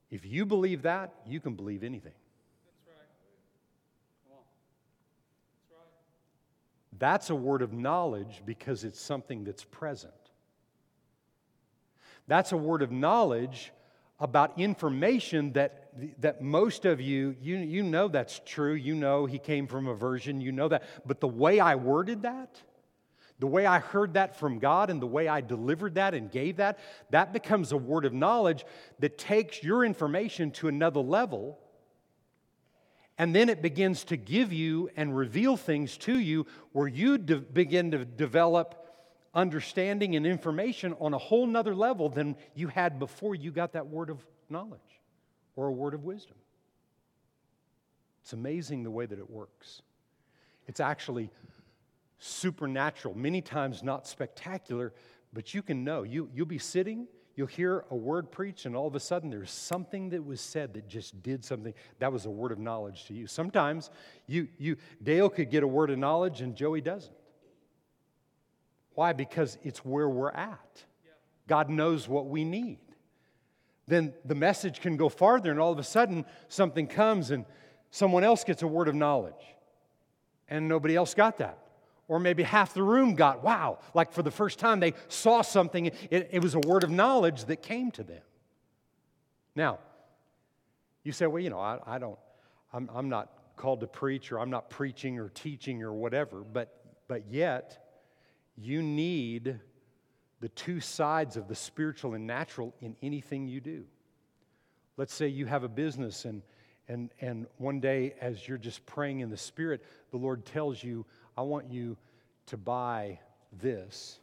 [0.09, 2.13] If you believe that, you can believe anything.
[2.65, 3.07] That's right.
[4.27, 4.43] Come on.
[5.61, 6.90] That's right.
[7.01, 10.13] That's a word of knowledge because it's something that's present.
[12.27, 13.73] That's a word of knowledge
[14.19, 15.89] about information that,
[16.21, 18.73] that most of you, you, you know that's true.
[18.73, 20.83] You know he came from a virgin, you know that.
[21.03, 22.61] But the way I worded that,
[23.39, 26.57] the way I heard that from God and the way I delivered that and gave
[26.57, 26.77] that,
[27.09, 28.63] that becomes a word of knowledge
[28.99, 31.57] that takes your information to another level.
[33.21, 37.37] And then it begins to give you and reveal things to you where you de-
[37.37, 38.83] begin to develop
[39.35, 43.85] understanding and information on a whole nother level than you had before you got that
[43.85, 44.79] word of knowledge
[45.55, 46.35] or a word of wisdom.
[48.23, 49.83] It's amazing the way that it works.
[50.65, 51.29] It's actually
[52.17, 54.93] supernatural, many times not spectacular,
[55.31, 56.01] but you can know.
[56.01, 59.51] You, you'll be sitting, you'll hear a word preached, and all of a sudden there's
[59.51, 61.73] something that was said that just did something.
[61.99, 63.27] That was a word of knowledge to you.
[63.27, 63.89] Sometimes
[64.27, 67.15] you, you Dale could get a word of knowledge and Joey doesn't.
[68.93, 69.13] Why?
[69.13, 70.83] Because it's where we're at.
[71.47, 72.79] God knows what we need.
[73.87, 77.45] Then the message can go farther, and all of a sudden something comes and
[77.89, 79.33] someone else gets a word of knowledge,
[80.47, 81.60] and nobody else got that.
[82.11, 85.85] Or maybe half the room got, wow, like for the first time they saw something,
[85.85, 88.21] it, it was a word of knowledge that came to them.
[89.55, 89.79] Now,
[91.05, 92.19] you say, well, you know, I, I don't,
[92.73, 96.83] I'm, I'm not called to preach, or I'm not preaching or teaching or whatever, but,
[97.07, 97.77] but yet,
[98.57, 99.57] you need
[100.41, 103.85] the two sides of the spiritual and natural in anything you do.
[104.97, 106.41] Let's say you have a business and
[106.91, 111.05] and, and one day, as you're just praying in the Spirit, the Lord tells you,
[111.37, 111.97] I want you
[112.47, 113.19] to buy
[113.61, 114.19] this,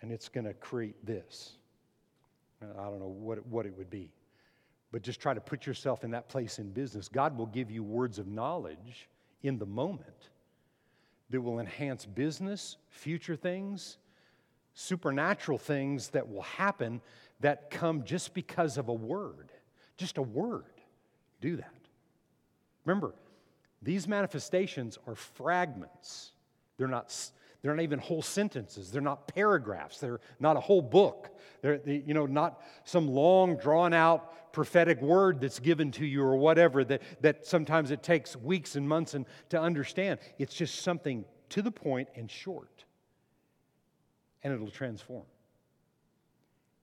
[0.00, 1.52] and it's going to create this.
[2.62, 4.10] I don't know what it, what it would be.
[4.92, 7.08] But just try to put yourself in that place in business.
[7.08, 9.08] God will give you words of knowledge
[9.42, 10.30] in the moment
[11.30, 13.98] that will enhance business, future things,
[14.74, 17.00] supernatural things that will happen
[17.40, 19.50] that come just because of a word.
[19.96, 20.64] Just a word.
[21.40, 21.74] Do that.
[22.84, 23.14] Remember,
[23.82, 26.32] these manifestations are fragments.
[26.76, 27.14] They're not,
[27.62, 28.90] they're not even whole sentences.
[28.90, 29.98] They're not paragraphs.
[29.98, 31.30] They're not a whole book.
[31.62, 36.22] They're, they, you know, not some long, drawn out prophetic word that's given to you
[36.22, 40.18] or whatever that, that sometimes it takes weeks and months and, to understand.
[40.38, 42.84] It's just something to the point and short.
[44.42, 45.24] And it'll transform.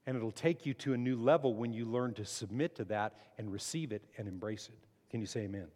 [0.05, 3.13] And it'll take you to a new level when you learn to submit to that
[3.37, 4.79] and receive it and embrace it.
[5.09, 5.67] Can you say amen?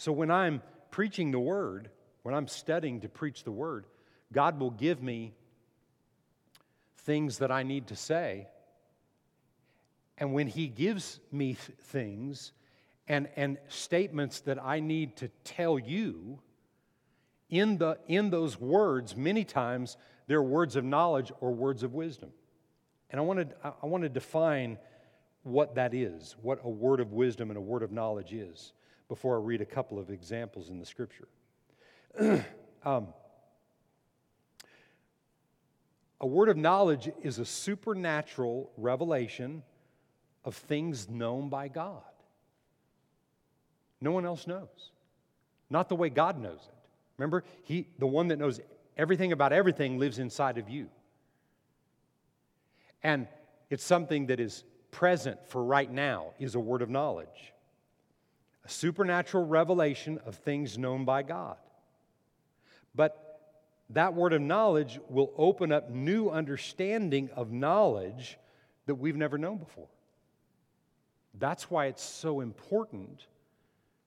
[0.00, 1.90] So when I'm preaching the word,
[2.22, 3.84] when I'm studying to preach the word,
[4.32, 5.34] God will give me
[7.00, 8.48] things that I need to say.
[10.16, 12.52] And when He gives me th- things
[13.08, 16.40] and, and statements that I need to tell you,
[17.50, 22.30] in, the, in those words, many times, they're words of knowledge or words of wisdom.
[23.10, 24.78] And I want to, I want to define
[25.42, 28.72] what that is, what a word of wisdom and a word of knowledge is
[29.10, 31.26] before I read a couple of examples in the scripture.
[32.84, 33.08] um,
[36.20, 39.64] a word of knowledge is a supernatural revelation
[40.44, 42.04] of things known by God.
[44.00, 44.92] No one else knows.
[45.70, 46.74] Not the way God knows it.
[47.18, 48.60] Remember, he, the one that knows
[48.96, 50.88] everything about everything lives inside of you.
[53.02, 53.26] And
[53.70, 57.52] it's something that is present for right now, is a word of knowledge
[58.64, 61.56] a supernatural revelation of things known by God.
[62.94, 63.30] But
[63.90, 68.38] that word of knowledge will open up new understanding of knowledge
[68.86, 69.88] that we've never known before.
[71.38, 73.26] That's why it's so important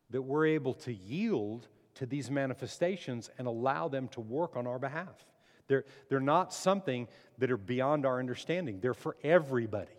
[0.10, 4.80] that we're able to yield to these manifestations and allow them to work on our
[4.80, 5.26] behalf.
[5.68, 9.92] They're, they're not something that are beyond our understanding, they're for everybody.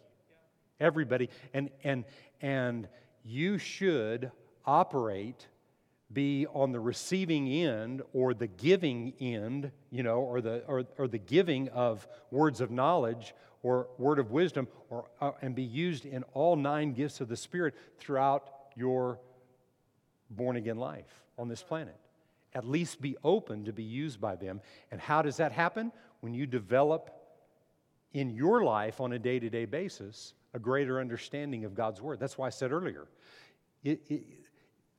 [0.81, 1.31] Everybody.
[1.53, 2.05] And, and,
[2.41, 2.89] and
[3.25, 4.31] you should
[4.67, 5.47] operate,
[6.13, 11.09] be on the receiving end or the giving end, you know, or the, or, or
[11.09, 16.05] the giving of words of knowledge or word of wisdom, or, uh, and be used
[16.05, 19.19] in all nine gifts of the Spirit throughout your
[20.29, 21.97] born again life on this planet.
[22.55, 24.61] At least be open to be used by them.
[24.91, 25.93] And how does that happen?
[26.21, 27.11] When you develop
[28.13, 32.21] in your life on a day to day basis a greater understanding of God's Word.
[32.21, 33.09] That's why I said earlier
[33.85, 34.23] it, it,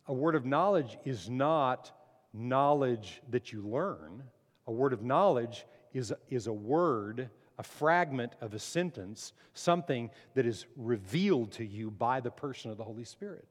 [0.07, 1.91] a word of knowledge is not
[2.33, 4.23] knowledge that you learn.
[4.67, 10.45] A word of knowledge is, is a word, a fragment of a sentence, something that
[10.45, 13.47] is revealed to you by the person of the Holy Spirit.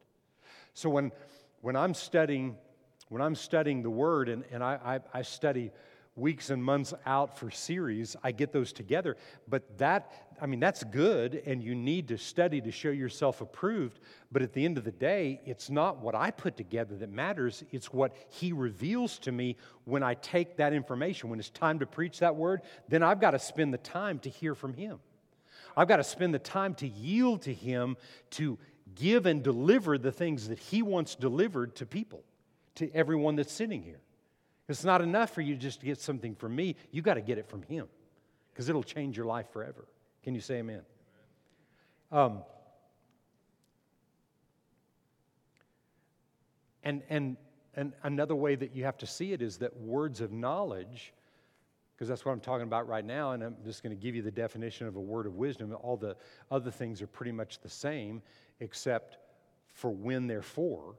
[0.75, 1.13] So when,
[1.63, 2.57] when I'm studying,
[3.09, 5.71] when I'm studying the word and, and I, I, I study
[6.17, 9.17] weeks and months out for series, I get those together.
[9.49, 13.99] But that, I mean, that's good, and you need to study to show yourself approved.
[14.31, 17.65] But at the end of the day, it's not what I put together that matters,
[17.73, 21.31] it's what He reveals to me when I take that information.
[21.31, 24.31] When it's time to preach that word, then I've got to spend the time to
[24.31, 25.01] hear from Him.
[25.77, 27.97] I've got to spend the time to yield to Him
[28.31, 28.59] to
[28.95, 32.23] give and deliver the things that He wants delivered to people,
[32.77, 33.99] to everyone that's sitting here.
[34.69, 36.77] It's not enough for you just to get something from me.
[36.91, 37.87] You got to get it from Him
[38.53, 39.87] because it'll change your life forever.
[40.23, 40.83] Can you say amen?
[42.11, 42.43] Um,
[46.83, 47.37] and, and,
[47.75, 51.13] and another way that you have to see it is that words of knowledge,
[51.95, 54.23] because that's what I'm talking about right now, and I'm just going to give you
[54.23, 55.77] the definition of a word of wisdom.
[55.83, 56.17] All the
[56.51, 58.23] other things are pretty much the same,
[58.61, 59.19] except
[59.75, 60.95] for when they're for.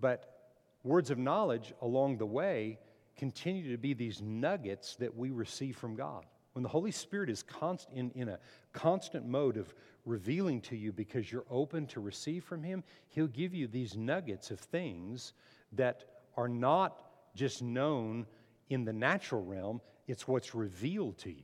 [0.00, 2.78] But words of knowledge along the way
[3.20, 6.24] continue to be these nuggets that we receive from God.
[6.54, 8.38] When the Holy Spirit is const- in, in a
[8.72, 9.74] constant mode of
[10.06, 14.50] revealing to you because you're open to receive from Him, He'll give you these nuggets
[14.50, 15.34] of things
[15.72, 16.04] that
[16.38, 17.02] are not
[17.34, 18.26] just known
[18.70, 21.42] in the natural realm, it's what's revealed to you.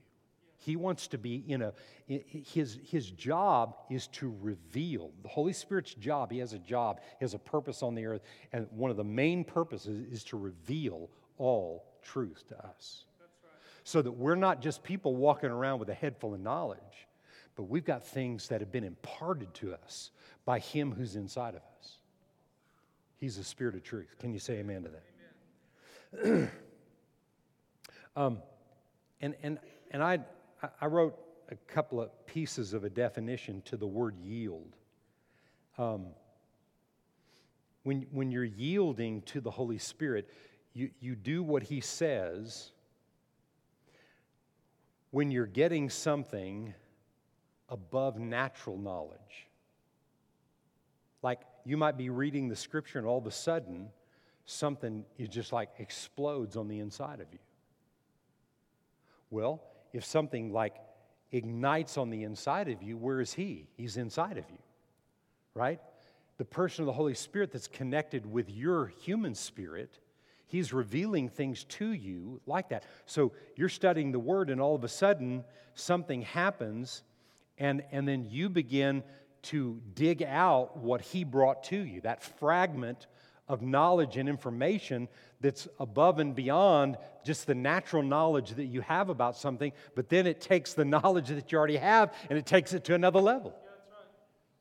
[0.56, 1.74] He wants to be in a,
[2.06, 5.10] his, his job is to reveal.
[5.22, 8.22] The Holy Spirit's job, he has a job, he has a purpose on the earth,
[8.54, 13.05] and one of the main purposes is to reveal all truth to us.
[13.85, 16.81] So that we're not just people walking around with a head full of knowledge,
[17.55, 20.11] but we've got things that have been imparted to us
[20.44, 21.99] by Him who's inside of us.
[23.16, 24.16] He's the Spirit of truth.
[24.18, 24.90] Can you say amen to
[26.22, 26.51] that?
[28.16, 28.39] Um,
[29.20, 29.59] and and,
[29.91, 30.20] and I,
[30.80, 31.18] I wrote
[31.51, 34.74] a couple of pieces of a definition to the word yield.
[35.78, 36.07] Um,
[37.82, 40.28] when, when you're yielding to the Holy Spirit,
[40.77, 42.70] you, you do what he says
[45.11, 46.74] when you're getting something
[47.70, 49.49] above natural knowledge.
[51.22, 53.89] Like you might be reading the scripture and all of a sudden
[54.45, 57.39] something is just like explodes on the inside of you.
[59.31, 59.62] Well,
[59.95, 60.77] if something like
[61.33, 63.66] ignites on the inside of you, where is he?
[63.79, 64.59] He's inside of you,
[65.55, 65.81] right?
[66.37, 69.99] The person of the Holy Spirit that's connected with your human spirit
[70.47, 72.84] He's revealing things to you like that.
[73.05, 75.44] So you're studying the Word, and all of a sudden,
[75.74, 77.03] something happens,
[77.59, 79.03] and, and then you begin
[79.42, 83.07] to dig out what He brought to you, that fragment
[83.49, 85.09] of knowledge and information
[85.40, 90.26] that's above and beyond just the natural knowledge that you have about something, but then
[90.26, 93.55] it takes the knowledge that you already have and it takes it to another level.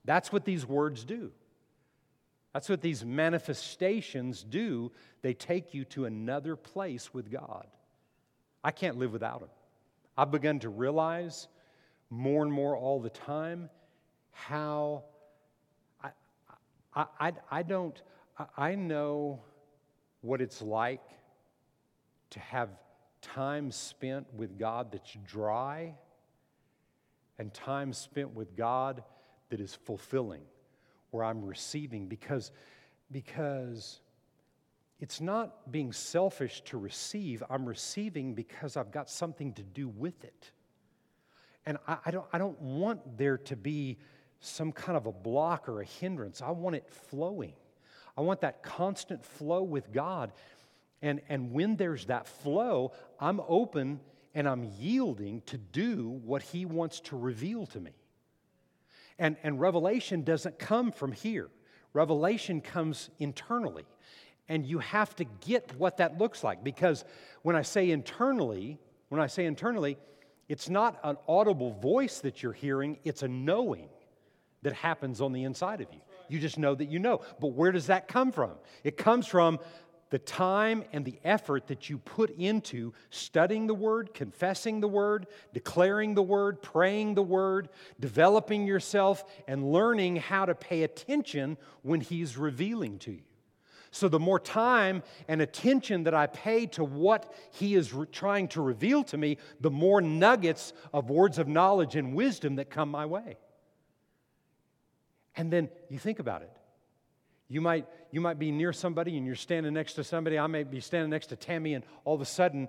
[0.04, 1.32] That's what these words do.
[2.56, 4.94] That's what these manifestations do.
[5.22, 7.68] They take you to another place with God.
[8.64, 9.50] I can't live without them.
[10.18, 11.50] I've begun to realize
[12.10, 13.70] more and more all the time
[14.32, 15.04] how
[16.02, 16.12] I,
[16.96, 18.02] I, I, I don't,
[18.56, 19.42] I know
[20.22, 21.04] what it's like
[22.30, 22.70] to have
[23.22, 25.94] time spent with God that's dry
[27.38, 29.04] and time spent with God
[29.50, 30.44] that is fulfilling,
[31.16, 32.52] where I'm receiving because,
[33.12, 34.02] because
[35.00, 40.24] it's not being selfish to receive, I'm receiving because I've got something to do with
[40.24, 40.52] it.
[41.66, 43.98] And I, I, don't, I don't want there to be
[44.40, 46.42] some kind of a block or a hindrance.
[46.42, 47.54] I want it flowing.
[48.18, 50.32] I want that constant flow with God.
[51.02, 54.00] And, and when there's that flow, I'm open
[54.34, 57.92] and I'm yielding to do what He wants to reveal to me.
[59.18, 61.50] And, and revelation doesn't come from here,
[61.94, 63.86] revelation comes internally.
[64.48, 67.04] And you have to get what that looks like because
[67.42, 68.78] when I say internally,
[69.10, 69.98] when I say internally,
[70.48, 73.90] it's not an audible voice that you're hearing, it's a knowing
[74.62, 76.00] that happens on the inside of you.
[76.28, 77.22] You just know that you know.
[77.40, 78.52] But where does that come from?
[78.84, 79.60] It comes from
[80.16, 85.28] the time and the effort that you put into studying the Word, confessing the Word,
[85.52, 87.68] declaring the Word, praying the Word,
[88.00, 93.24] developing yourself, and learning how to pay attention when He's revealing to you.
[93.92, 98.48] So, the more time and attention that I pay to what He is re- trying
[98.50, 102.88] to reveal to me, the more nuggets of words of knowledge and wisdom that come
[102.88, 103.36] my way.
[105.36, 106.55] And then you think about it.
[107.48, 110.40] You might, you might be near somebody and you're standing next to somebody.
[110.40, 112.68] I may be standing next to Tammy, and all of a sudden,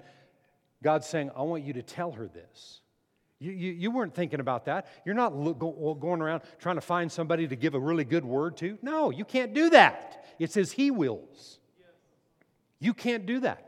[0.83, 2.81] God's saying, I want you to tell her this.
[3.39, 4.87] You, you, you weren't thinking about that.
[5.05, 8.25] You're not look, go, going around trying to find somebody to give a really good
[8.25, 8.79] word to.
[8.83, 10.25] No, you can't do that.
[10.39, 11.59] It says He wills.
[12.79, 13.63] You can't do that.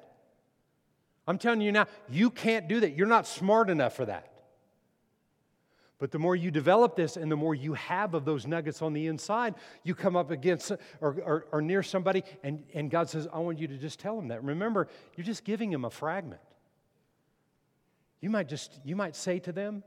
[1.26, 2.96] I'm telling you now, you can't do that.
[2.96, 4.32] You're not smart enough for that.
[5.98, 8.92] But the more you develop this and the more you have of those nuggets on
[8.92, 13.26] the inside, you come up against or, or, or, near somebody, and, and God says,
[13.32, 14.44] I want you to just tell them that.
[14.44, 14.86] Remember,
[15.16, 16.40] you're just giving them a fragment.
[18.20, 19.82] You might just, you might say to them,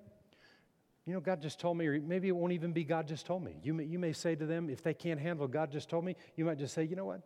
[1.05, 3.43] you know, God just told me, or maybe it won't even be God just told
[3.43, 3.55] me.
[3.63, 6.15] You may, you may say to them, if they can't handle God just told me,
[6.35, 7.21] you might just say, you know what?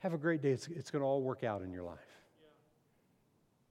[0.00, 0.50] Have a great day.
[0.50, 1.98] It's, it's going to all work out in your life.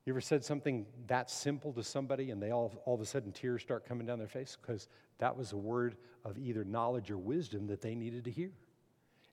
[0.08, 3.34] You ever said something that simple to somebody and they all, all of a sudden
[3.34, 4.58] tears start coming down their face?
[4.62, 4.88] Because
[5.18, 8.52] that was a word of either knowledge or wisdom that they needed to hear.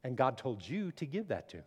[0.02, 1.66] And God told you to give that to them.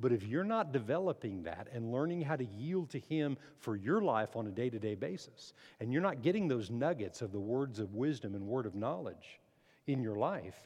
[0.00, 4.00] But if you're not developing that and learning how to yield to Him for your
[4.00, 7.38] life on a day to day basis, and you're not getting those nuggets of the
[7.38, 9.38] words of wisdom and word of knowledge
[9.86, 10.56] in your life,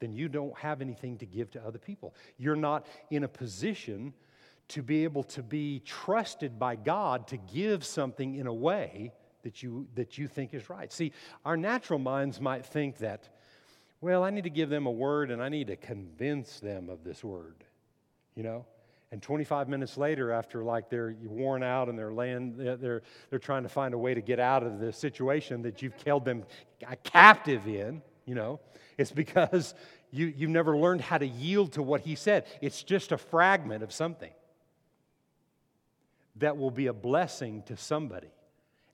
[0.00, 2.16] then you don't have anything to give to other people.
[2.36, 4.12] You're not in a position
[4.68, 9.12] to be able to be trusted by God to give something in a way
[9.42, 10.92] that you, that you think is right.
[10.92, 11.12] See,
[11.44, 13.28] our natural minds might think that,
[14.00, 17.02] well, I need to give them a word and I need to convince them of
[17.02, 17.64] this word,
[18.34, 18.66] you know?
[19.10, 23.62] And 25 minutes later, after like they're worn out and they're laying, they're, they're trying
[23.62, 26.44] to find a way to get out of the situation that you've held them
[27.04, 28.60] captive in, you know,
[28.98, 29.74] it's because
[30.10, 32.44] you, you've never learned how to yield to what he said.
[32.60, 34.30] It's just a fragment of something
[36.38, 38.30] that will be a blessing to somebody.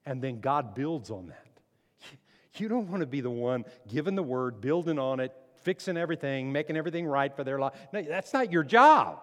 [0.07, 1.47] And then God builds on that.
[2.57, 5.33] You don't want to be the one giving the word, building on it,
[5.63, 7.73] fixing everything, making everything right for their life.
[7.93, 9.19] No, that's not your job.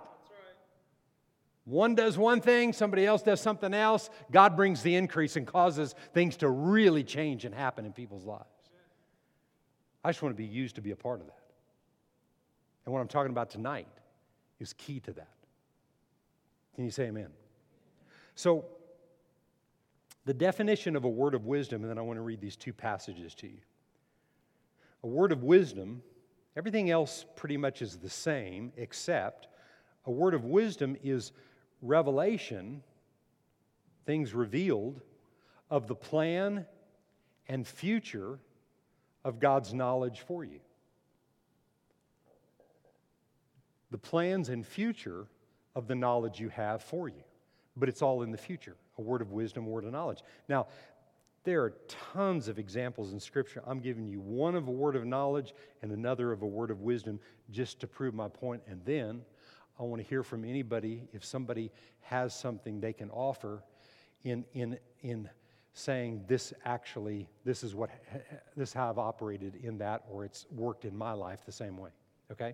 [1.63, 4.09] One does one thing, somebody else does something else.
[4.31, 8.43] God brings the increase and causes things to really change and happen in people's lives.
[10.03, 11.37] I just want to be used to be a part of that.
[12.85, 13.87] And what I'm talking about tonight
[14.59, 15.35] is key to that.
[16.75, 17.29] Can you say amen?
[18.35, 18.65] So,
[20.25, 22.73] the definition of a word of wisdom, and then I want to read these two
[22.73, 23.57] passages to you.
[25.03, 26.03] A word of wisdom,
[26.55, 29.47] everything else pretty much is the same, except
[30.05, 31.31] a word of wisdom is
[31.81, 32.83] revelation,
[34.05, 35.01] things revealed,
[35.69, 36.65] of the plan
[37.47, 38.39] and future
[39.23, 40.59] of God's knowledge for you.
[43.89, 45.25] The plans and future
[45.75, 47.23] of the knowledge you have for you
[47.77, 50.19] but it's all in the future a word of wisdom, a word of knowledge.
[50.47, 50.67] Now,
[51.43, 51.73] There are
[52.13, 53.63] tons of examples in Scripture.
[53.65, 56.81] I'm giving you one of a word of knowledge and another of a word of
[56.81, 57.19] wisdom
[57.49, 58.61] just to prove my point.
[58.67, 59.21] And then
[59.79, 63.63] I want to hear from anybody if somebody has something they can offer
[64.23, 65.29] in, in, in
[65.73, 67.89] saying this actually, this is what,
[68.55, 71.75] this is how I've operated in that, or it's worked in my life the same
[71.75, 71.89] way.
[72.31, 72.53] Okay?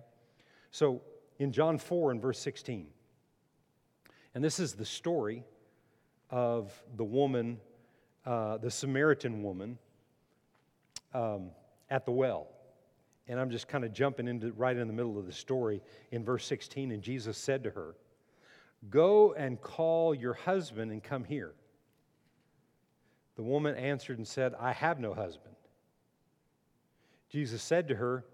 [0.70, 1.02] So
[1.38, 2.86] in John 4 and verse 16,
[4.34, 5.44] and this is the story
[6.30, 7.58] of the woman
[8.28, 9.78] uh, the Samaritan woman
[11.14, 11.50] um,
[11.88, 12.48] at the well.
[13.26, 16.24] And I'm just kind of jumping into right in the middle of the story in
[16.24, 16.92] verse 16.
[16.92, 17.94] And Jesus said to her,
[18.90, 21.52] Go and call your husband and come here.
[23.36, 25.56] The woman answered and said, I have no husband.
[27.30, 28.26] Jesus said to her,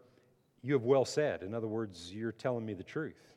[0.60, 1.44] You have well said.
[1.44, 3.33] In other words, you're telling me the truth.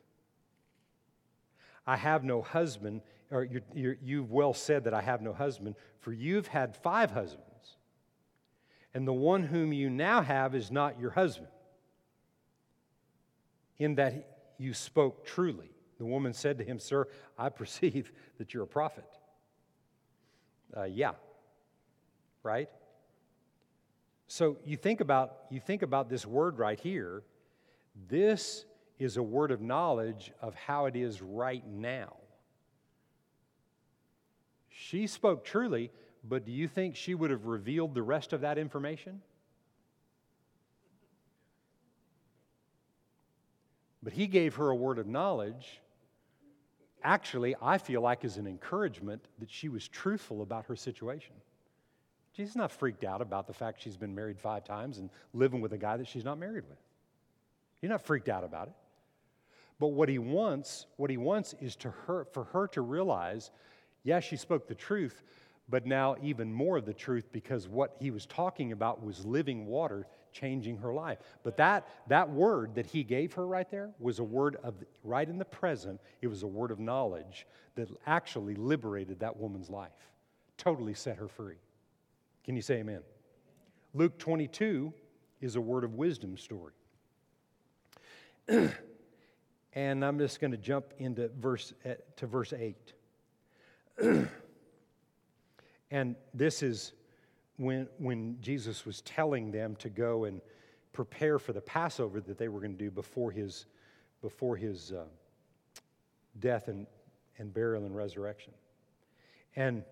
[1.88, 6.12] I have no husband, or you have well said that I have no husband, for
[6.12, 7.76] you've had five husbands,
[8.92, 11.48] and the one whom you now have is not your husband.
[13.78, 15.70] In that you spoke truly.
[15.96, 17.08] The woman said to him, Sir,
[17.38, 19.06] I perceive that you're a prophet.
[20.76, 21.12] Uh, yeah,
[22.42, 22.68] right?
[24.26, 27.22] So you think about you think about this word right here.
[28.08, 28.66] This
[28.98, 32.16] is a word of knowledge of how it is right now.
[34.68, 35.90] She spoke truly,
[36.24, 39.20] but do you think she would have revealed the rest of that information?
[44.02, 45.80] But he gave her a word of knowledge.
[47.02, 51.34] Actually, I feel like as an encouragement that she was truthful about her situation.
[52.32, 55.72] She's not freaked out about the fact she's been married five times and living with
[55.72, 56.78] a guy that she's not married with.
[57.82, 58.74] You're not freaked out about it.
[59.78, 63.50] But what he wants, what he wants is to her, for her to realize
[64.08, 65.22] Yes, she spoke the truth,
[65.68, 69.66] but now even more of the truth because what he was talking about was living
[69.66, 71.18] water changing her life.
[71.42, 74.74] But that, that word that he gave her right there was a word of
[75.04, 79.68] right in the present, it was a word of knowledge that actually liberated that woman's
[79.68, 79.92] life,
[80.56, 81.58] totally set her free.
[82.44, 83.00] Can you say amen?
[83.92, 84.92] Luke 22
[85.40, 86.72] is a word of wisdom story.
[89.78, 92.92] and I'm just going to jump into verse eh, to verse 8.
[95.92, 96.94] and this is
[97.58, 100.40] when, when Jesus was telling them to go and
[100.92, 103.66] prepare for the Passover that they were going to do before his,
[104.20, 105.04] before his uh,
[106.40, 106.84] death and,
[107.38, 108.52] and burial and resurrection.
[109.54, 109.84] And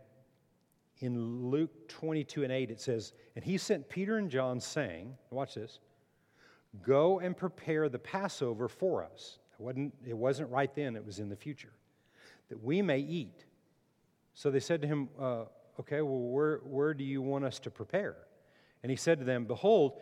[0.99, 5.55] in Luke 22 and 8, it says, And he sent Peter and John, saying, Watch
[5.55, 5.79] this,
[6.83, 9.39] go and prepare the Passover for us.
[9.59, 11.73] It wasn't, it wasn't right then, it was in the future,
[12.49, 13.45] that we may eat.
[14.35, 15.45] So they said to him, uh,
[15.79, 18.17] Okay, well, where, where do you want us to prepare?
[18.83, 20.01] And he said to them, Behold,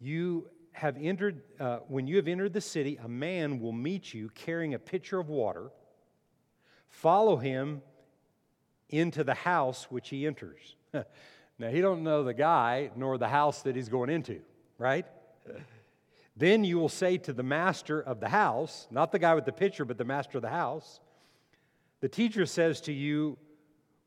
[0.00, 4.30] you have entered, uh, when you have entered the city, a man will meet you
[4.30, 5.70] carrying a pitcher of water.
[6.88, 7.82] Follow him
[8.88, 10.76] into the house which he enters.
[10.92, 14.40] now, he don't know the guy nor the house that he's going into,
[14.78, 15.06] right?
[16.38, 19.52] Then you will say to the master of the house, not the guy with the
[19.52, 21.00] pitcher, but the master of the house,
[22.00, 23.36] the teacher says to you,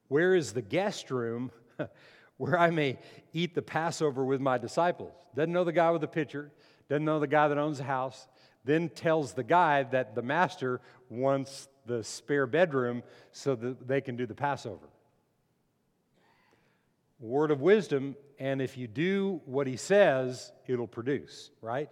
[0.08, 1.52] where is the guest room
[2.38, 3.00] where I may
[3.34, 5.14] eat the Passover with my disciples?
[5.36, 6.52] Doesn't know the guy with the pitcher,
[6.88, 8.28] doesn't know the guy that owns the house,
[8.64, 10.80] then tells the guy that the master
[11.10, 13.04] wants the spare bedroom
[13.34, 14.88] so that they can do the Passover.
[17.20, 21.90] Word of wisdom, and if you do what he says, it'll produce, right?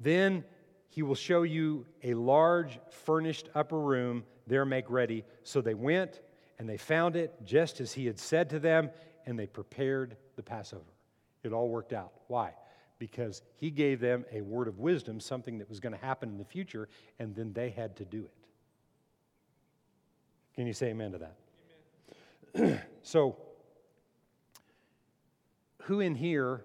[0.00, 0.44] Then
[0.88, 5.24] he will show you a large furnished upper room there make ready.
[5.44, 6.20] So they went
[6.58, 8.90] and they found it just as he had said to them,
[9.24, 10.82] and they prepared the Passover.
[11.42, 12.12] It all worked out.
[12.26, 12.52] Why?
[12.98, 16.36] Because he gave them a word of wisdom, something that was going to happen in
[16.36, 16.88] the future,
[17.18, 18.34] and then they had to do it.
[20.54, 21.36] Can you say amen to that?
[22.56, 22.80] Amen.
[23.02, 23.36] so,
[25.84, 26.64] who in here,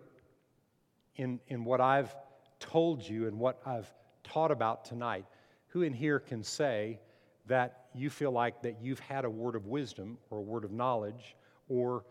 [1.15, 2.13] in, in what I've
[2.65, 3.91] told you and what I've
[4.23, 5.25] taught about tonight,
[5.67, 6.99] who in here can say
[7.47, 10.71] that you feel like that you've had a word of wisdom or a word of
[10.71, 11.35] knowledge
[11.69, 12.03] or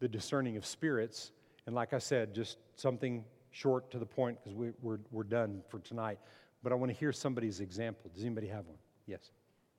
[0.00, 1.32] the discerning of spirits?
[1.66, 5.62] And like I said, just something short to the point because we, we're, we're done
[5.68, 6.18] for tonight.
[6.62, 8.10] But I want to hear somebody's example.
[8.14, 8.78] Does anybody have one?
[9.06, 9.30] Yes.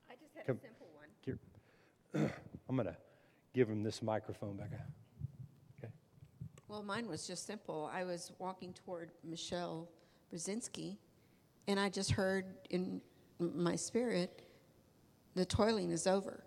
[0.09, 1.07] I just had Come, a simple one.
[1.21, 2.31] Here.
[2.69, 2.97] I'm going to
[3.53, 4.71] give him this microphone back.
[5.77, 5.91] Okay.
[6.67, 7.89] Well, mine was just simple.
[7.93, 9.87] I was walking toward Michelle
[10.33, 10.97] Brzezinski,
[11.67, 13.01] and I just heard in
[13.39, 14.41] my spirit,
[15.35, 16.43] the toiling is over.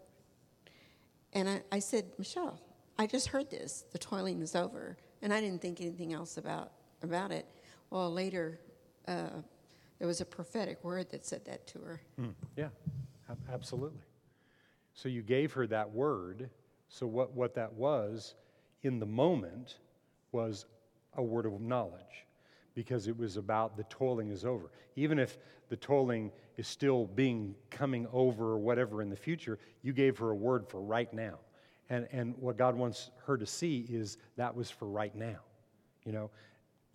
[1.32, 2.60] And I, I said, Michelle,
[2.98, 3.84] I just heard this.
[3.92, 4.96] The toiling is over.
[5.22, 6.72] And I didn't think anything else about,
[7.02, 7.46] about it.
[7.90, 8.58] Well, later,
[9.06, 9.28] uh,
[9.98, 12.00] there was a prophetic word that said that to her.
[12.20, 12.68] Mm, yeah,
[13.52, 14.00] absolutely.
[14.94, 16.50] So you gave her that word.
[16.88, 18.34] So what, what that was
[18.82, 19.76] in the moment
[20.32, 20.66] was
[21.16, 22.26] a word of knowledge
[22.80, 24.70] because it was about the toiling is over.
[24.96, 25.36] Even if
[25.68, 30.30] the toiling is still being coming over or whatever in the future, you gave her
[30.30, 31.38] a word for right now.
[31.90, 35.40] And, and what God wants her to see is that was for right now.
[36.06, 36.30] You know,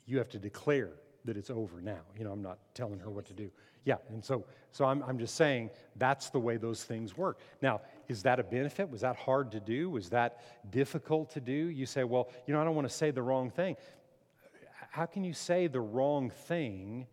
[0.07, 0.89] you have to declare
[1.25, 2.01] that it's over now.
[2.17, 3.51] You know, I'm not telling her what to do.
[3.83, 7.37] Yeah, and so, so I'm, I'm just saying that's the way those things work.
[7.61, 8.89] Now, is that a benefit?
[8.89, 9.91] Was that hard to do?
[9.91, 11.51] Was that difficult to do?
[11.51, 13.75] You say, well, you know, I don't want to say the wrong thing.
[14.95, 17.07] How can you say the wrong thing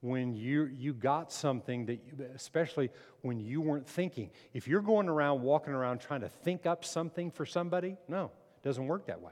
[0.00, 2.90] when you, you got something that, you, especially
[3.22, 4.30] when you weren't thinking?
[4.54, 8.66] If you're going around, walking around trying to think up something for somebody, no, it
[8.66, 9.30] doesn't work that way.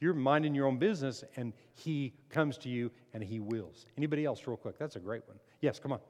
[0.00, 3.84] You're minding your own business, and he comes to you and he wills.
[3.98, 4.78] Anybody else, real quick?
[4.78, 5.36] That's a great one.
[5.60, 6.00] Yes, come on.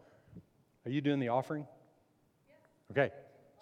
[0.87, 1.67] Are you doing the offering?
[2.93, 3.11] Okay.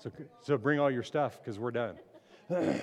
[0.00, 0.12] So,
[0.42, 1.96] so bring all your stuff because we're done.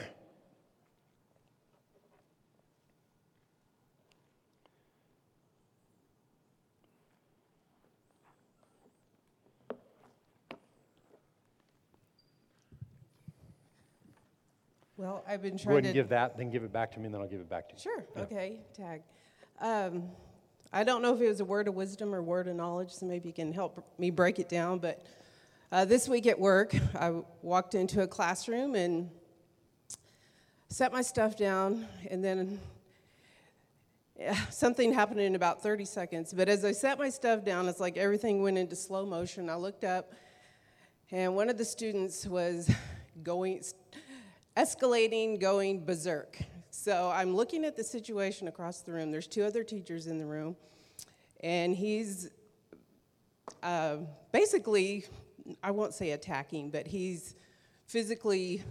[14.97, 15.89] Well, I've been Go trying ahead to.
[15.89, 17.67] and give that, then give it back to me, and then I'll give it back
[17.69, 17.81] to you.
[17.81, 18.05] Sure.
[18.15, 18.21] Yeah.
[18.23, 18.59] Okay.
[18.73, 19.01] Tag.
[19.59, 20.03] Um,
[20.71, 23.05] I don't know if it was a word of wisdom or word of knowledge, so
[23.05, 24.79] maybe you can help me break it down.
[24.79, 25.05] But
[25.71, 29.09] uh, this week at work, I walked into a classroom and
[30.69, 32.59] set my stuff down, and then
[34.17, 36.33] yeah, something happened in about 30 seconds.
[36.33, 39.49] But as I set my stuff down, it's like everything went into slow motion.
[39.49, 40.13] I looked up,
[41.11, 42.69] and one of the students was
[43.23, 43.61] going,
[44.57, 46.39] escalating, going berserk.
[46.71, 49.11] So I'm looking at the situation across the room.
[49.11, 50.55] There's two other teachers in the room,
[51.41, 52.29] and he's
[53.61, 53.97] uh,
[54.31, 55.05] basically,
[55.61, 57.35] I won't say attacking, but he's
[57.85, 58.63] physically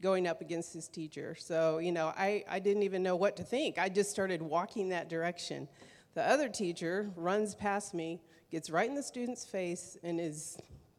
[0.00, 1.36] going up against his teacher.
[1.38, 3.78] So, you know, I, I didn't even know what to think.
[3.78, 5.68] I just started walking that direction.
[6.14, 10.58] The other teacher runs past me, gets right in the student's face, and is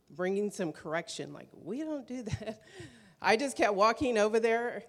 [0.09, 2.61] bringing some correction like, we don't do that.
[3.25, 4.83] I just kept walking over there.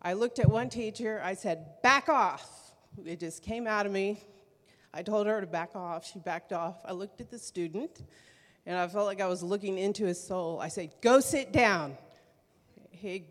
[0.00, 2.48] I looked at one teacher, I said, back off.
[3.04, 4.22] It just came out of me.
[4.94, 6.06] I told her to back off.
[6.10, 6.80] She backed off.
[6.86, 8.02] I looked at the student,
[8.64, 10.60] and I felt like I was looking into his soul.
[10.60, 11.98] I said, Go sit down.
[12.90, 13.26] He,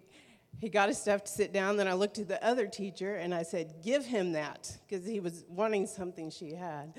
[0.60, 1.78] he got his stuff to sit down.
[1.78, 5.20] Then I looked at the other teacher, and I said, Give him that, because he
[5.20, 6.94] was wanting something she had.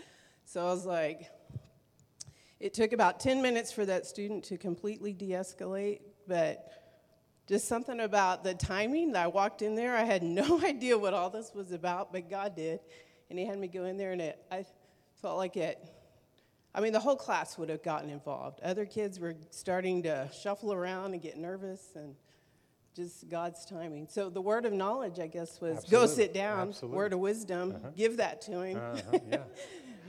[0.44, 1.30] So I was like,
[2.58, 6.83] It took about 10 minutes for that student to completely de escalate, but
[7.46, 9.14] just something about the timing.
[9.16, 12.56] I walked in there, I had no idea what all this was about, but God
[12.56, 12.80] did.
[13.30, 14.64] And He had me go in there, and it, I
[15.20, 15.78] felt like it.
[16.74, 18.60] I mean, the whole class would have gotten involved.
[18.60, 22.14] Other kids were starting to shuffle around and get nervous, and
[22.94, 24.06] just God's timing.
[24.08, 26.68] So the word of knowledge, I guess, was go sit down.
[26.68, 26.96] Absolutely.
[26.96, 28.78] Word of wisdom, give that to him.
[28.78, 29.38] Uh-huh, yeah.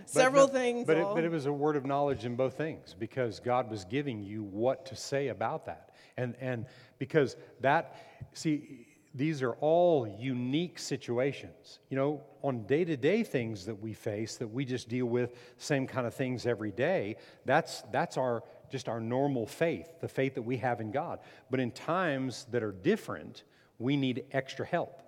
[0.06, 0.86] Several but, things.
[0.86, 3.86] But it, but it was a word of knowledge in both things because God was
[3.86, 5.95] giving you what to say about that.
[6.18, 6.66] And, and
[6.98, 7.96] because that,
[8.34, 11.80] see, these are all unique situations.
[11.90, 15.34] You know, on day to day things that we face that we just deal with,
[15.58, 20.36] same kind of things every day, that's, that's our, just our normal faith, the faith
[20.36, 21.20] that we have in God.
[21.50, 23.44] But in times that are different,
[23.80, 25.02] we need extra help.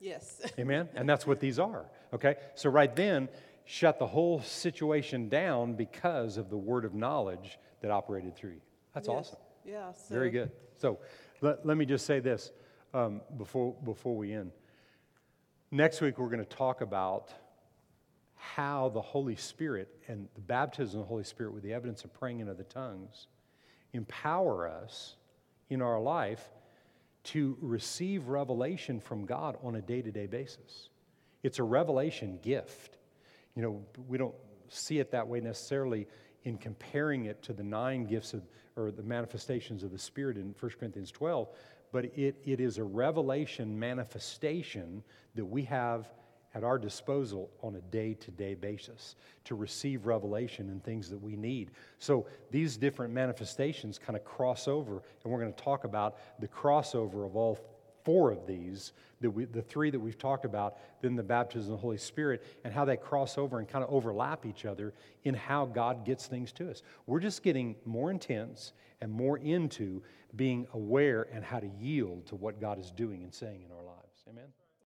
[0.00, 0.40] yes.
[0.58, 0.88] Amen?
[0.94, 1.86] And that's what these are.
[2.12, 2.36] Okay?
[2.54, 3.28] So, right then,
[3.64, 8.60] shut the whole situation down because of the word of knowledge that operated through you.
[8.94, 9.16] That's Yes.
[9.16, 9.38] awesome.
[9.66, 9.92] Yeah.
[9.92, 10.50] So Very good.
[10.78, 10.98] So,
[11.40, 12.52] let, let me just say this
[12.94, 14.52] um, before, before we end.
[15.70, 17.32] Next week, we're going to talk about
[18.36, 22.14] how the Holy Spirit and the baptism of the Holy Spirit with the evidence of
[22.14, 23.26] praying in other tongues
[23.92, 25.16] empower us
[25.68, 26.50] in our life
[27.24, 30.90] to receive revelation from God on a day to day basis.
[31.42, 32.98] It's a revelation gift.
[33.56, 34.34] You know, we don't
[34.68, 36.06] see it that way necessarily
[36.44, 38.42] in comparing it to the nine gifts of,
[38.76, 41.48] or the manifestations of the Spirit in 1 Corinthians 12,
[41.92, 45.02] but it, it is a revelation manifestation
[45.34, 46.08] that we have
[46.54, 51.20] at our disposal on a day to day basis to receive revelation and things that
[51.20, 51.70] we need.
[51.98, 56.48] So these different manifestations kind of cross over, and we're going to talk about the
[56.48, 57.58] crossover of all
[58.06, 61.78] four of these, the, we, the three that we've talked about, then the baptism of
[61.78, 64.94] the Holy Spirit, and how they cross over and kind of overlap each other
[65.24, 66.84] in how God gets things to us.
[67.06, 70.04] We're just getting more intense and more into
[70.36, 73.82] being aware and how to yield to what God is doing and saying in our
[73.82, 74.24] lives.
[74.30, 74.46] Amen?